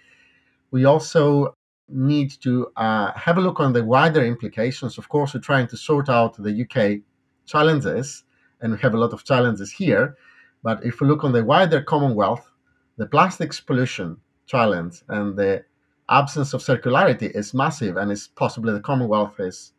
We 0.70 0.84
also 0.84 1.56
need 1.88 2.30
to 2.42 2.70
uh, 2.76 3.12
have 3.12 3.38
a 3.38 3.40
look 3.40 3.60
on 3.60 3.72
the 3.72 3.84
wider 3.84 4.24
implications. 4.24 4.98
Of 4.98 5.08
course, 5.08 5.34
we're 5.34 5.40
trying 5.40 5.66
to 5.68 5.76
sort 5.76 6.08
out 6.08 6.36
the 6.36 6.62
UK 6.62 7.02
challenges, 7.46 8.24
and 8.60 8.72
we 8.72 8.78
have 8.78 8.94
a 8.94 8.98
lot 8.98 9.12
of 9.12 9.24
challenges 9.24 9.72
here. 9.72 10.16
But 10.62 10.84
if 10.84 11.00
we 11.00 11.08
look 11.08 11.24
on 11.24 11.32
the 11.32 11.44
wider 11.44 11.82
Commonwealth, 11.82 12.50
the 12.96 13.06
plastics 13.06 13.60
pollution 13.60 14.18
challenge 14.46 15.02
and 15.08 15.36
the 15.36 15.64
absence 16.08 16.54
of 16.54 16.60
circularity 16.60 17.30
is 17.30 17.54
massive, 17.54 17.96
and 17.96 18.10
it's 18.12 18.28
possibly 18.28 18.72
the 18.72 18.80
Commonwealth 18.80 19.40
is 19.40 19.72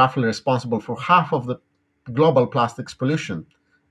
roughly 0.00 0.24
responsible 0.24 0.80
for 0.80 0.94
half 1.00 1.32
of 1.32 1.46
the 1.46 1.56
global 2.12 2.46
plastics 2.46 2.94
pollution 2.94 3.46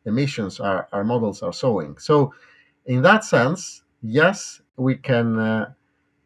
emissions 0.05 0.59
our, 0.59 0.87
our 0.93 1.03
models 1.03 1.41
are 1.41 1.53
showing. 1.53 1.97
So, 1.97 2.33
in 2.85 3.01
that 3.01 3.23
sense, 3.23 3.83
yes, 4.01 4.61
we 4.77 4.95
can 4.95 5.39
uh, 5.39 5.73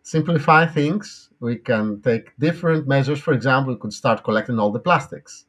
simplify 0.03 0.65
things. 0.65 1.29
We 1.39 1.55
can 1.55 2.01
take 2.01 2.37
different 2.37 2.87
measures. 2.87 3.19
For 3.19 3.33
example, 3.33 3.73
we 3.73 3.79
could 3.79 3.93
start 3.93 4.23
collecting 4.23 4.59
all 4.59 4.71
the 4.71 4.79
plastics. 4.79 5.45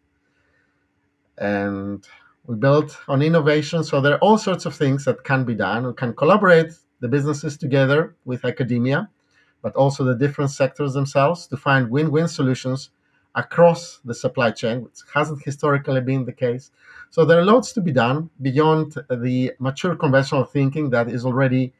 And 1.38 2.06
we 2.46 2.54
build 2.56 2.96
on 3.08 3.22
innovation. 3.22 3.82
So 3.82 4.00
there 4.00 4.14
are 4.14 4.18
all 4.26 4.38
sorts 4.38 4.66
of 4.66 4.74
things 4.76 5.04
that 5.06 5.24
can 5.24 5.44
be 5.44 5.54
done. 5.54 5.86
We 5.86 5.94
can 5.94 6.14
collaborate 6.14 6.72
the 7.00 7.08
businesses 7.08 7.56
together 7.56 8.14
with 8.24 8.44
academia, 8.44 9.08
but 9.62 9.74
also 9.74 10.04
the 10.04 10.14
different 10.14 10.50
sectors 10.50 10.92
themselves 10.92 11.46
to 11.48 11.56
find 11.56 11.90
win-win 11.90 12.28
solutions 12.28 12.90
across 13.34 14.00
the 14.04 14.14
supply 14.14 14.50
chain, 14.50 14.82
which 14.82 14.98
hasn't 15.14 15.42
historically 15.44 16.00
been 16.00 16.24
the 16.24 16.32
case. 16.32 16.70
So 17.10 17.24
there 17.24 17.38
are 17.40 17.44
lots 17.44 17.72
to 17.74 17.80
be 17.80 17.92
done 17.92 18.30
beyond 18.42 18.94
the 19.10 19.52
mature 19.58 19.96
conventional 19.96 20.44
thinking 20.44 20.90
that 20.90 21.08
is 21.08 21.24
already 21.24 21.72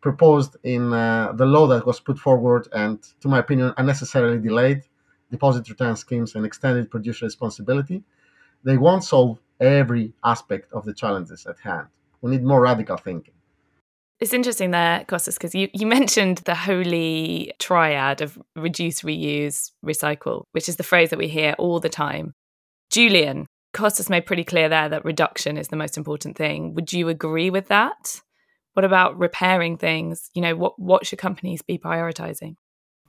proposed 0.00 0.56
in 0.64 0.92
uh, 0.92 1.32
the 1.32 1.46
law 1.46 1.66
that 1.68 1.86
was 1.86 2.00
put 2.00 2.18
forward 2.18 2.68
and, 2.72 3.02
to 3.20 3.28
my 3.28 3.40
opinion, 3.40 3.74
unnecessarily 3.78 4.38
delayed 4.38 4.82
deposit 5.30 5.68
return 5.68 5.96
schemes 5.96 6.34
and 6.36 6.46
extended 6.46 6.90
producer 6.90 7.26
responsibility. 7.26 8.02
They 8.64 8.78
won't 8.78 9.04
solve 9.04 9.40
every 9.60 10.14
aspect 10.24 10.72
of 10.72 10.86
the 10.86 10.94
challenges 10.94 11.46
at 11.46 11.58
hand. 11.60 11.88
We 12.22 12.32
need 12.32 12.44
more 12.44 12.62
radical 12.62 12.98
thinking. 12.98 13.35
It's 14.18 14.32
interesting 14.32 14.70
there, 14.70 15.04
Costas, 15.04 15.34
because 15.34 15.54
you, 15.54 15.68
you 15.74 15.86
mentioned 15.86 16.38
the 16.38 16.54
holy 16.54 17.52
triad 17.58 18.22
of 18.22 18.38
reduce, 18.54 19.02
reuse, 19.02 19.72
recycle, 19.84 20.44
which 20.52 20.68
is 20.68 20.76
the 20.76 20.82
phrase 20.82 21.10
that 21.10 21.18
we 21.18 21.28
hear 21.28 21.54
all 21.58 21.80
the 21.80 21.90
time. 21.90 22.32
Julian, 22.90 23.46
Costas 23.74 24.08
made 24.08 24.24
pretty 24.24 24.44
clear 24.44 24.70
there 24.70 24.88
that 24.88 25.04
reduction 25.04 25.58
is 25.58 25.68
the 25.68 25.76
most 25.76 25.98
important 25.98 26.36
thing. 26.36 26.72
Would 26.74 26.94
you 26.94 27.10
agree 27.10 27.50
with 27.50 27.68
that? 27.68 28.22
What 28.72 28.86
about 28.86 29.18
repairing 29.18 29.76
things? 29.76 30.30
You 30.32 30.40
know, 30.40 30.56
what, 30.56 30.78
what 30.78 31.06
should 31.06 31.18
companies 31.18 31.60
be 31.60 31.76
prioritizing? 31.76 32.56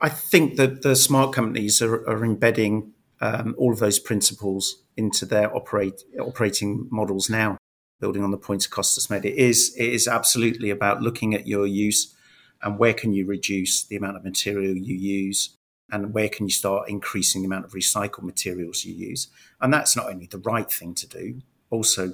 I 0.02 0.10
think 0.10 0.58
that 0.58 0.82
the 0.82 0.96
smart 0.96 1.34
companies 1.34 1.82
are, 1.82 2.08
are 2.08 2.26
embedding 2.26 2.92
um, 3.22 3.56
all 3.58 3.72
of 3.72 3.80
those 3.80 3.98
principles 3.98 4.84
into 4.98 5.26
their 5.26 5.56
operate, 5.56 6.04
operating 6.20 6.88
models 6.92 7.30
now 7.30 7.58
building 8.00 8.24
on 8.24 8.32
the 8.32 8.38
points 8.38 8.68
Costas 8.68 9.10
made, 9.10 9.26
it 9.26 9.36
is 9.36 9.76
it 9.78 9.90
is 9.90 10.08
absolutely 10.08 10.70
about 10.70 11.02
looking 11.02 11.34
at 11.34 11.48
your 11.48 11.66
use 11.66 12.16
and 12.62 12.80
where 12.80 12.94
can 12.94 13.14
you 13.14 13.26
reduce 13.26 13.84
the 13.84 13.96
amount 13.96 14.18
of 14.18 14.24
material 14.24 14.76
you 14.76 14.96
use 14.96 15.58
and 15.92 16.14
where 16.14 16.30
can 16.30 16.46
you 16.48 16.52
start 16.52 16.90
increasing 16.90 17.42
the 17.42 17.48
amount 17.48 17.66
of 17.66 17.72
recycled 17.72 18.24
materials 18.24 18.84
you 18.84 18.94
use. 18.94 19.28
And 19.62 19.74
that's 19.74 19.96
not 19.96 20.08
only 20.08 20.26
the 20.26 20.40
right 20.40 20.70
thing 20.70 20.94
to 20.96 21.08
do, 21.08 21.42
also 21.70 22.14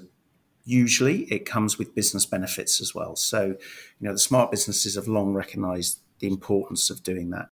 usually 0.64 1.24
it 1.24 1.46
comes 1.46 1.78
with 1.78 1.96
business 1.96 2.26
benefits 2.26 2.80
as 2.80 2.94
well. 2.94 3.16
So, 3.16 3.46
you 3.46 4.08
know, 4.08 4.14
the 4.14 4.20
smart 4.20 4.52
businesses 4.52 4.96
have 4.96 5.08
long 5.08 5.34
recognized 5.34 6.00
the 6.20 6.28
importance 6.28 6.90
of 6.90 7.04
doing 7.04 7.32
that. 7.32 7.50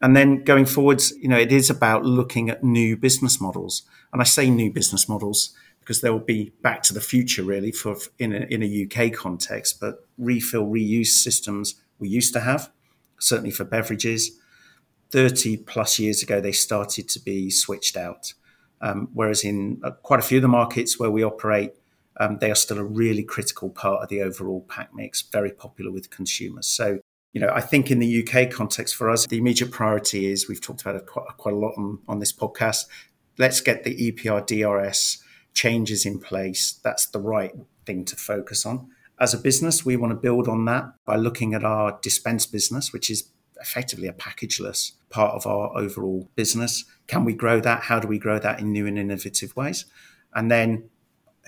And 0.00 0.16
then 0.16 0.44
going 0.44 0.66
forwards, 0.66 1.12
you 1.20 1.28
know, 1.28 1.38
it 1.38 1.50
is 1.50 1.70
about 1.70 2.04
looking 2.04 2.50
at 2.50 2.62
new 2.62 2.96
business 2.96 3.40
models. 3.40 3.82
And 4.12 4.20
I 4.20 4.24
say 4.24 4.50
new 4.50 4.70
business 4.70 5.08
models 5.08 5.54
because 5.84 6.00
there 6.00 6.12
will 6.12 6.18
be 6.18 6.50
back 6.62 6.82
to 6.82 6.94
the 6.94 7.00
future 7.00 7.42
really 7.42 7.70
for 7.70 7.94
in 8.18 8.32
a, 8.32 8.46
in 8.50 8.62
a 8.62 8.86
UK 8.86 9.12
context. 9.12 9.80
But 9.80 10.06
refill 10.16 10.66
reuse 10.66 11.08
systems 11.08 11.74
we 11.98 12.08
used 12.08 12.32
to 12.32 12.40
have, 12.40 12.70
certainly 13.20 13.50
for 13.50 13.64
beverages. 13.64 14.38
30 15.10 15.58
plus 15.58 15.98
years 15.98 16.22
ago, 16.22 16.40
they 16.40 16.52
started 16.52 17.08
to 17.10 17.20
be 17.20 17.50
switched 17.50 17.96
out. 17.96 18.32
Um, 18.80 19.08
whereas 19.12 19.44
in 19.44 19.80
uh, 19.84 19.92
quite 20.02 20.20
a 20.20 20.22
few 20.22 20.38
of 20.38 20.42
the 20.42 20.48
markets 20.48 20.98
where 20.98 21.10
we 21.10 21.22
operate, 21.22 21.72
um, 22.18 22.38
they 22.40 22.50
are 22.50 22.56
still 22.56 22.78
a 22.78 22.84
really 22.84 23.22
critical 23.22 23.70
part 23.70 24.02
of 24.02 24.08
the 24.08 24.22
overall 24.22 24.62
pack 24.68 24.94
mix, 24.94 25.22
very 25.22 25.50
popular 25.50 25.90
with 25.90 26.10
consumers. 26.10 26.66
So, 26.66 27.00
you 27.32 27.40
know, 27.40 27.50
I 27.52 27.60
think 27.60 27.90
in 27.90 27.98
the 27.98 28.26
UK 28.26 28.50
context 28.50 28.96
for 28.96 29.10
us, 29.10 29.26
the 29.26 29.38
immediate 29.38 29.70
priority 29.70 30.26
is 30.26 30.48
we've 30.48 30.60
talked 30.60 30.80
about 30.80 30.96
it 30.96 31.06
quite, 31.06 31.26
quite 31.36 31.54
a 31.54 31.58
lot 31.58 31.74
on, 31.76 31.98
on 32.08 32.18
this 32.18 32.32
podcast. 32.32 32.86
Let's 33.38 33.60
get 33.60 33.84
the 33.84 34.12
EPR 34.12 34.46
DRS 34.46 35.23
changes 35.54 36.04
in 36.04 36.18
place, 36.18 36.72
that's 36.72 37.06
the 37.06 37.20
right 37.20 37.54
thing 37.86 38.04
to 38.04 38.16
focus 38.16 38.66
on. 38.66 38.88
As 39.18 39.32
a 39.32 39.38
business, 39.38 39.84
we 39.84 39.96
want 39.96 40.10
to 40.10 40.16
build 40.16 40.48
on 40.48 40.64
that 40.64 40.92
by 41.06 41.16
looking 41.16 41.54
at 41.54 41.64
our 41.64 41.98
dispense 42.02 42.46
business, 42.46 42.92
which 42.92 43.08
is 43.08 43.30
effectively 43.60 44.08
a 44.08 44.12
packageless 44.12 44.92
part 45.08 45.34
of 45.34 45.46
our 45.46 45.76
overall 45.76 46.28
business. 46.34 46.84
Can 47.06 47.24
we 47.24 47.32
grow 47.32 47.60
that? 47.60 47.82
How 47.82 48.00
do 48.00 48.08
we 48.08 48.18
grow 48.18 48.38
that 48.40 48.58
in 48.60 48.72
new 48.72 48.86
and 48.86 48.98
innovative 48.98 49.54
ways? 49.54 49.86
And 50.34 50.50
then, 50.50 50.90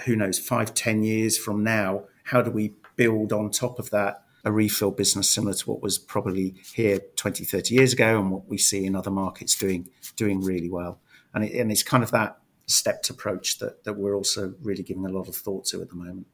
who 0.05 0.14
knows, 0.14 0.38
five, 0.38 0.75
ten 0.75 1.03
years 1.03 1.37
from 1.37 1.64
now, 1.64 2.05
how 2.25 2.42
do 2.42 2.51
we 2.51 2.75
build 2.95 3.33
on 3.33 3.51
top 3.51 3.79
of 3.79 3.90
that 3.90 4.23
a 4.45 4.53
refill 4.53 4.92
business 4.92 5.29
similar 5.29 5.55
to 5.55 5.69
what 5.69 5.83
was 5.83 5.99
probably 5.99 6.55
here 6.73 7.01
20, 7.16 7.45
30 7.45 7.75
years 7.75 7.92
ago 7.92 8.21
and 8.21 8.31
what 8.31 8.47
we 8.49 8.57
see 8.57 8.87
in 8.87 8.95
other 8.95 9.11
markets 9.11 9.57
doing 9.57 9.88
doing 10.14 10.40
really 10.40 10.71
well? 10.71 11.01
And, 11.35 11.45
it, 11.45 11.53
and 11.61 11.73
it's 11.73 11.83
kind 11.83 12.05
of 12.05 12.12
that 12.12 12.38
stepped 12.66 13.11
approach 13.11 13.59
that, 13.59 13.85
that 13.85 13.94
we're 13.94 14.16
also 14.16 14.55
really 14.62 14.83
giving 14.83 15.07
a 15.07 15.12
lot 15.12 15.29
of 15.29 15.37
thought 15.37 15.64
to 15.66 15.81
at 15.81 15.88
the 15.88 15.94
moment. 15.94 16.26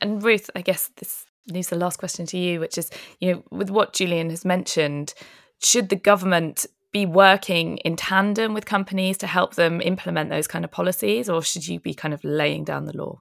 And 0.00 0.22
Ruth, 0.22 0.50
I 0.54 0.60
guess 0.60 0.90
this 0.96 1.24
leaves 1.48 1.68
the 1.68 1.76
last 1.76 1.98
question 1.98 2.26
to 2.26 2.38
you, 2.38 2.60
which 2.60 2.76
is, 2.76 2.90
you 3.20 3.32
know, 3.32 3.42
with 3.50 3.70
what 3.70 3.92
Julian 3.92 4.30
has 4.30 4.44
mentioned, 4.44 5.14
should 5.62 5.88
the 5.88 5.96
government 5.96 6.66
be 6.92 7.06
working 7.06 7.78
in 7.78 7.96
tandem 7.96 8.54
with 8.54 8.64
companies 8.64 9.18
to 9.18 9.26
help 9.26 9.54
them 9.54 9.80
implement 9.80 10.30
those 10.30 10.46
kind 10.46 10.64
of 10.64 10.70
policies, 10.70 11.28
or 11.28 11.42
should 11.42 11.66
you 11.66 11.78
be 11.78 11.94
kind 11.94 12.14
of 12.14 12.22
laying 12.24 12.64
down 12.64 12.84
the 12.84 12.96
law? 12.96 13.20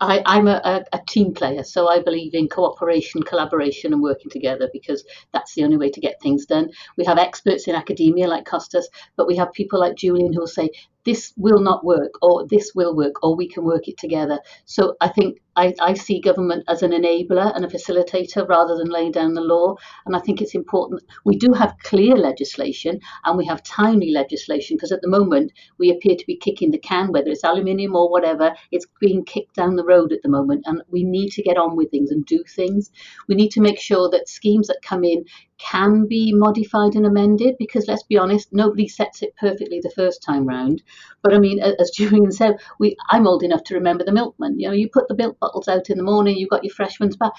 I, 0.00 0.22
I'm 0.24 0.46
a, 0.46 0.60
a, 0.64 0.84
a, 0.94 1.00
team 1.06 1.34
player, 1.34 1.62
so 1.62 1.88
I 1.88 2.02
believe 2.02 2.34
in 2.34 2.48
cooperation, 2.48 3.22
collaboration, 3.22 3.92
and 3.92 4.02
working 4.02 4.30
together 4.30 4.70
because 4.72 5.04
that's 5.32 5.54
the 5.54 5.64
only 5.64 5.76
way 5.76 5.90
to 5.90 6.00
get 6.00 6.20
things 6.22 6.46
done. 6.46 6.70
We 6.96 7.04
have 7.04 7.18
experts 7.18 7.68
in 7.68 7.74
academia 7.74 8.28
like 8.28 8.46
Costas, 8.46 8.88
but 9.16 9.26
we 9.26 9.36
have 9.36 9.52
people 9.52 9.78
like 9.78 9.96
Julian 9.96 10.32
who 10.32 10.40
will 10.40 10.46
say, 10.46 10.70
this 11.04 11.32
will 11.36 11.60
not 11.60 11.84
work, 11.84 12.12
or 12.22 12.46
this 12.46 12.72
will 12.74 12.94
work, 12.94 13.22
or 13.22 13.36
we 13.36 13.48
can 13.48 13.64
work 13.64 13.88
it 13.88 13.98
together. 13.98 14.38
So 14.64 14.96
I 15.00 15.08
think 15.08 15.38
I, 15.54 15.74
I, 15.80 15.94
see 15.94 16.20
government 16.20 16.64
as 16.68 16.82
an 16.82 16.92
enabler 16.92 17.54
and 17.54 17.64
a 17.64 17.68
facilitator 17.68 18.48
rather 18.48 18.76
than 18.76 18.88
laying 18.88 19.12
down 19.12 19.34
the 19.34 19.42
law. 19.42 19.76
And 20.06 20.16
I 20.16 20.20
think 20.20 20.40
it's 20.40 20.54
important. 20.54 21.02
We 21.24 21.36
do 21.36 21.52
have 21.52 21.76
clear 21.82 22.16
legislation 22.16 23.00
and 23.24 23.36
we 23.36 23.44
have 23.46 23.62
timely 23.62 24.10
legislation 24.12 24.76
because 24.76 24.92
at 24.92 25.02
the 25.02 25.08
moment 25.08 25.52
we 25.78 25.90
appear 25.90 26.16
to 26.16 26.26
be 26.26 26.36
kicking 26.36 26.70
the 26.70 26.78
can, 26.78 27.12
whether 27.12 27.28
it's 27.28 27.44
aluminium 27.44 27.94
or 27.94 28.10
whatever, 28.10 28.54
it's 28.70 28.86
being 28.98 29.24
kicked 29.24 29.54
down 29.54 29.76
the 29.76 29.84
road 29.84 30.12
at 30.12 30.22
the 30.22 30.30
moment. 30.30 30.62
And 30.64 30.82
we 30.88 31.04
need 31.04 31.30
to 31.32 31.42
get 31.42 31.58
on 31.58 31.76
with 31.76 31.90
things 31.90 32.10
and 32.10 32.24
do 32.24 32.42
things. 32.48 32.90
We 33.28 33.34
need 33.34 33.50
to 33.50 33.60
make 33.60 33.78
sure 33.78 34.08
that 34.10 34.30
schemes 34.30 34.68
that 34.68 34.80
come 34.82 35.04
in 35.04 35.24
can 35.70 36.06
be 36.06 36.32
modified 36.32 36.94
and 36.94 37.06
amended 37.06 37.54
because 37.58 37.86
let's 37.86 38.02
be 38.02 38.18
honest, 38.18 38.52
nobody 38.52 38.88
sets 38.88 39.22
it 39.22 39.36
perfectly 39.36 39.80
the 39.80 39.90
first 39.90 40.22
time 40.22 40.46
round. 40.46 40.82
But 41.22 41.34
I 41.34 41.38
mean, 41.38 41.60
as 41.60 41.90
Julian 41.96 42.32
said, 42.32 42.56
we 42.78 42.96
I'm 43.10 43.26
old 43.26 43.42
enough 43.42 43.64
to 43.64 43.74
remember 43.74 44.04
the 44.04 44.12
milkman. 44.12 44.58
You 44.58 44.68
know, 44.68 44.74
you 44.74 44.88
put 44.92 45.08
the 45.08 45.16
milk 45.16 45.38
bottles 45.40 45.68
out 45.68 45.90
in 45.90 45.98
the 45.98 46.04
morning, 46.04 46.36
you've 46.36 46.50
got 46.50 46.64
your 46.64 46.74
fresh 46.74 46.98
ones 47.00 47.16
back. 47.16 47.32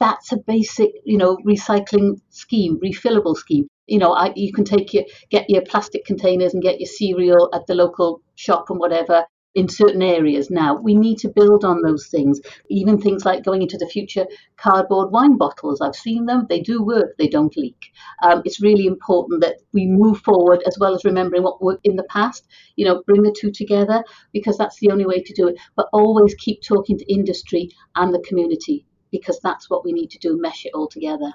That's 0.00 0.32
a 0.32 0.36
basic, 0.36 0.92
you 1.04 1.18
know, 1.18 1.36
recycling 1.46 2.20
scheme, 2.30 2.78
refillable 2.80 3.36
scheme. 3.36 3.68
You 3.86 3.98
know, 3.98 4.12
I, 4.12 4.32
you 4.34 4.52
can 4.52 4.64
take 4.64 4.92
your 4.94 5.04
get 5.30 5.48
your 5.48 5.62
plastic 5.62 6.04
containers 6.04 6.54
and 6.54 6.62
get 6.62 6.80
your 6.80 6.88
cereal 6.88 7.50
at 7.52 7.66
the 7.66 7.74
local 7.74 8.22
shop 8.34 8.70
and 8.70 8.78
whatever, 8.78 9.24
in 9.54 9.68
certain 9.68 10.02
areas 10.02 10.50
now. 10.50 10.76
We 10.76 10.94
need 10.94 11.18
to 11.18 11.28
build 11.28 11.64
on 11.64 11.82
those 11.82 12.08
things. 12.08 12.40
Even 12.68 13.00
things 13.00 13.24
like 13.24 13.44
going 13.44 13.62
into 13.62 13.78
the 13.78 13.86
future, 13.86 14.26
cardboard 14.56 15.12
wine 15.12 15.36
bottles. 15.36 15.80
I've 15.80 15.94
seen 15.94 16.26
them, 16.26 16.46
they 16.48 16.60
do 16.60 16.82
work, 16.82 17.16
they 17.18 17.28
don't 17.28 17.56
leak. 17.56 17.92
Um, 18.22 18.42
it's 18.44 18.62
really 18.62 18.86
important 18.86 19.42
that 19.42 19.56
we 19.72 19.86
move 19.86 20.20
forward 20.22 20.62
as 20.66 20.76
well 20.78 20.94
as 20.94 21.04
remembering 21.04 21.42
what 21.42 21.62
worked 21.62 21.86
in 21.86 21.96
the 21.96 22.04
past, 22.04 22.46
you 22.76 22.84
know, 22.84 23.02
bring 23.06 23.22
the 23.22 23.34
two 23.38 23.50
together 23.50 24.02
because 24.32 24.58
that's 24.58 24.78
the 24.80 24.90
only 24.90 25.06
way 25.06 25.22
to 25.22 25.34
do 25.34 25.48
it. 25.48 25.56
But 25.76 25.88
always 25.92 26.34
keep 26.34 26.62
talking 26.62 26.98
to 26.98 27.12
industry 27.12 27.70
and 27.96 28.12
the 28.12 28.24
community 28.26 28.86
because 29.10 29.38
that's 29.42 29.70
what 29.70 29.84
we 29.84 29.92
need 29.92 30.10
to 30.10 30.18
do, 30.18 30.40
mesh 30.40 30.66
it 30.66 30.72
all 30.74 30.88
together. 30.88 31.32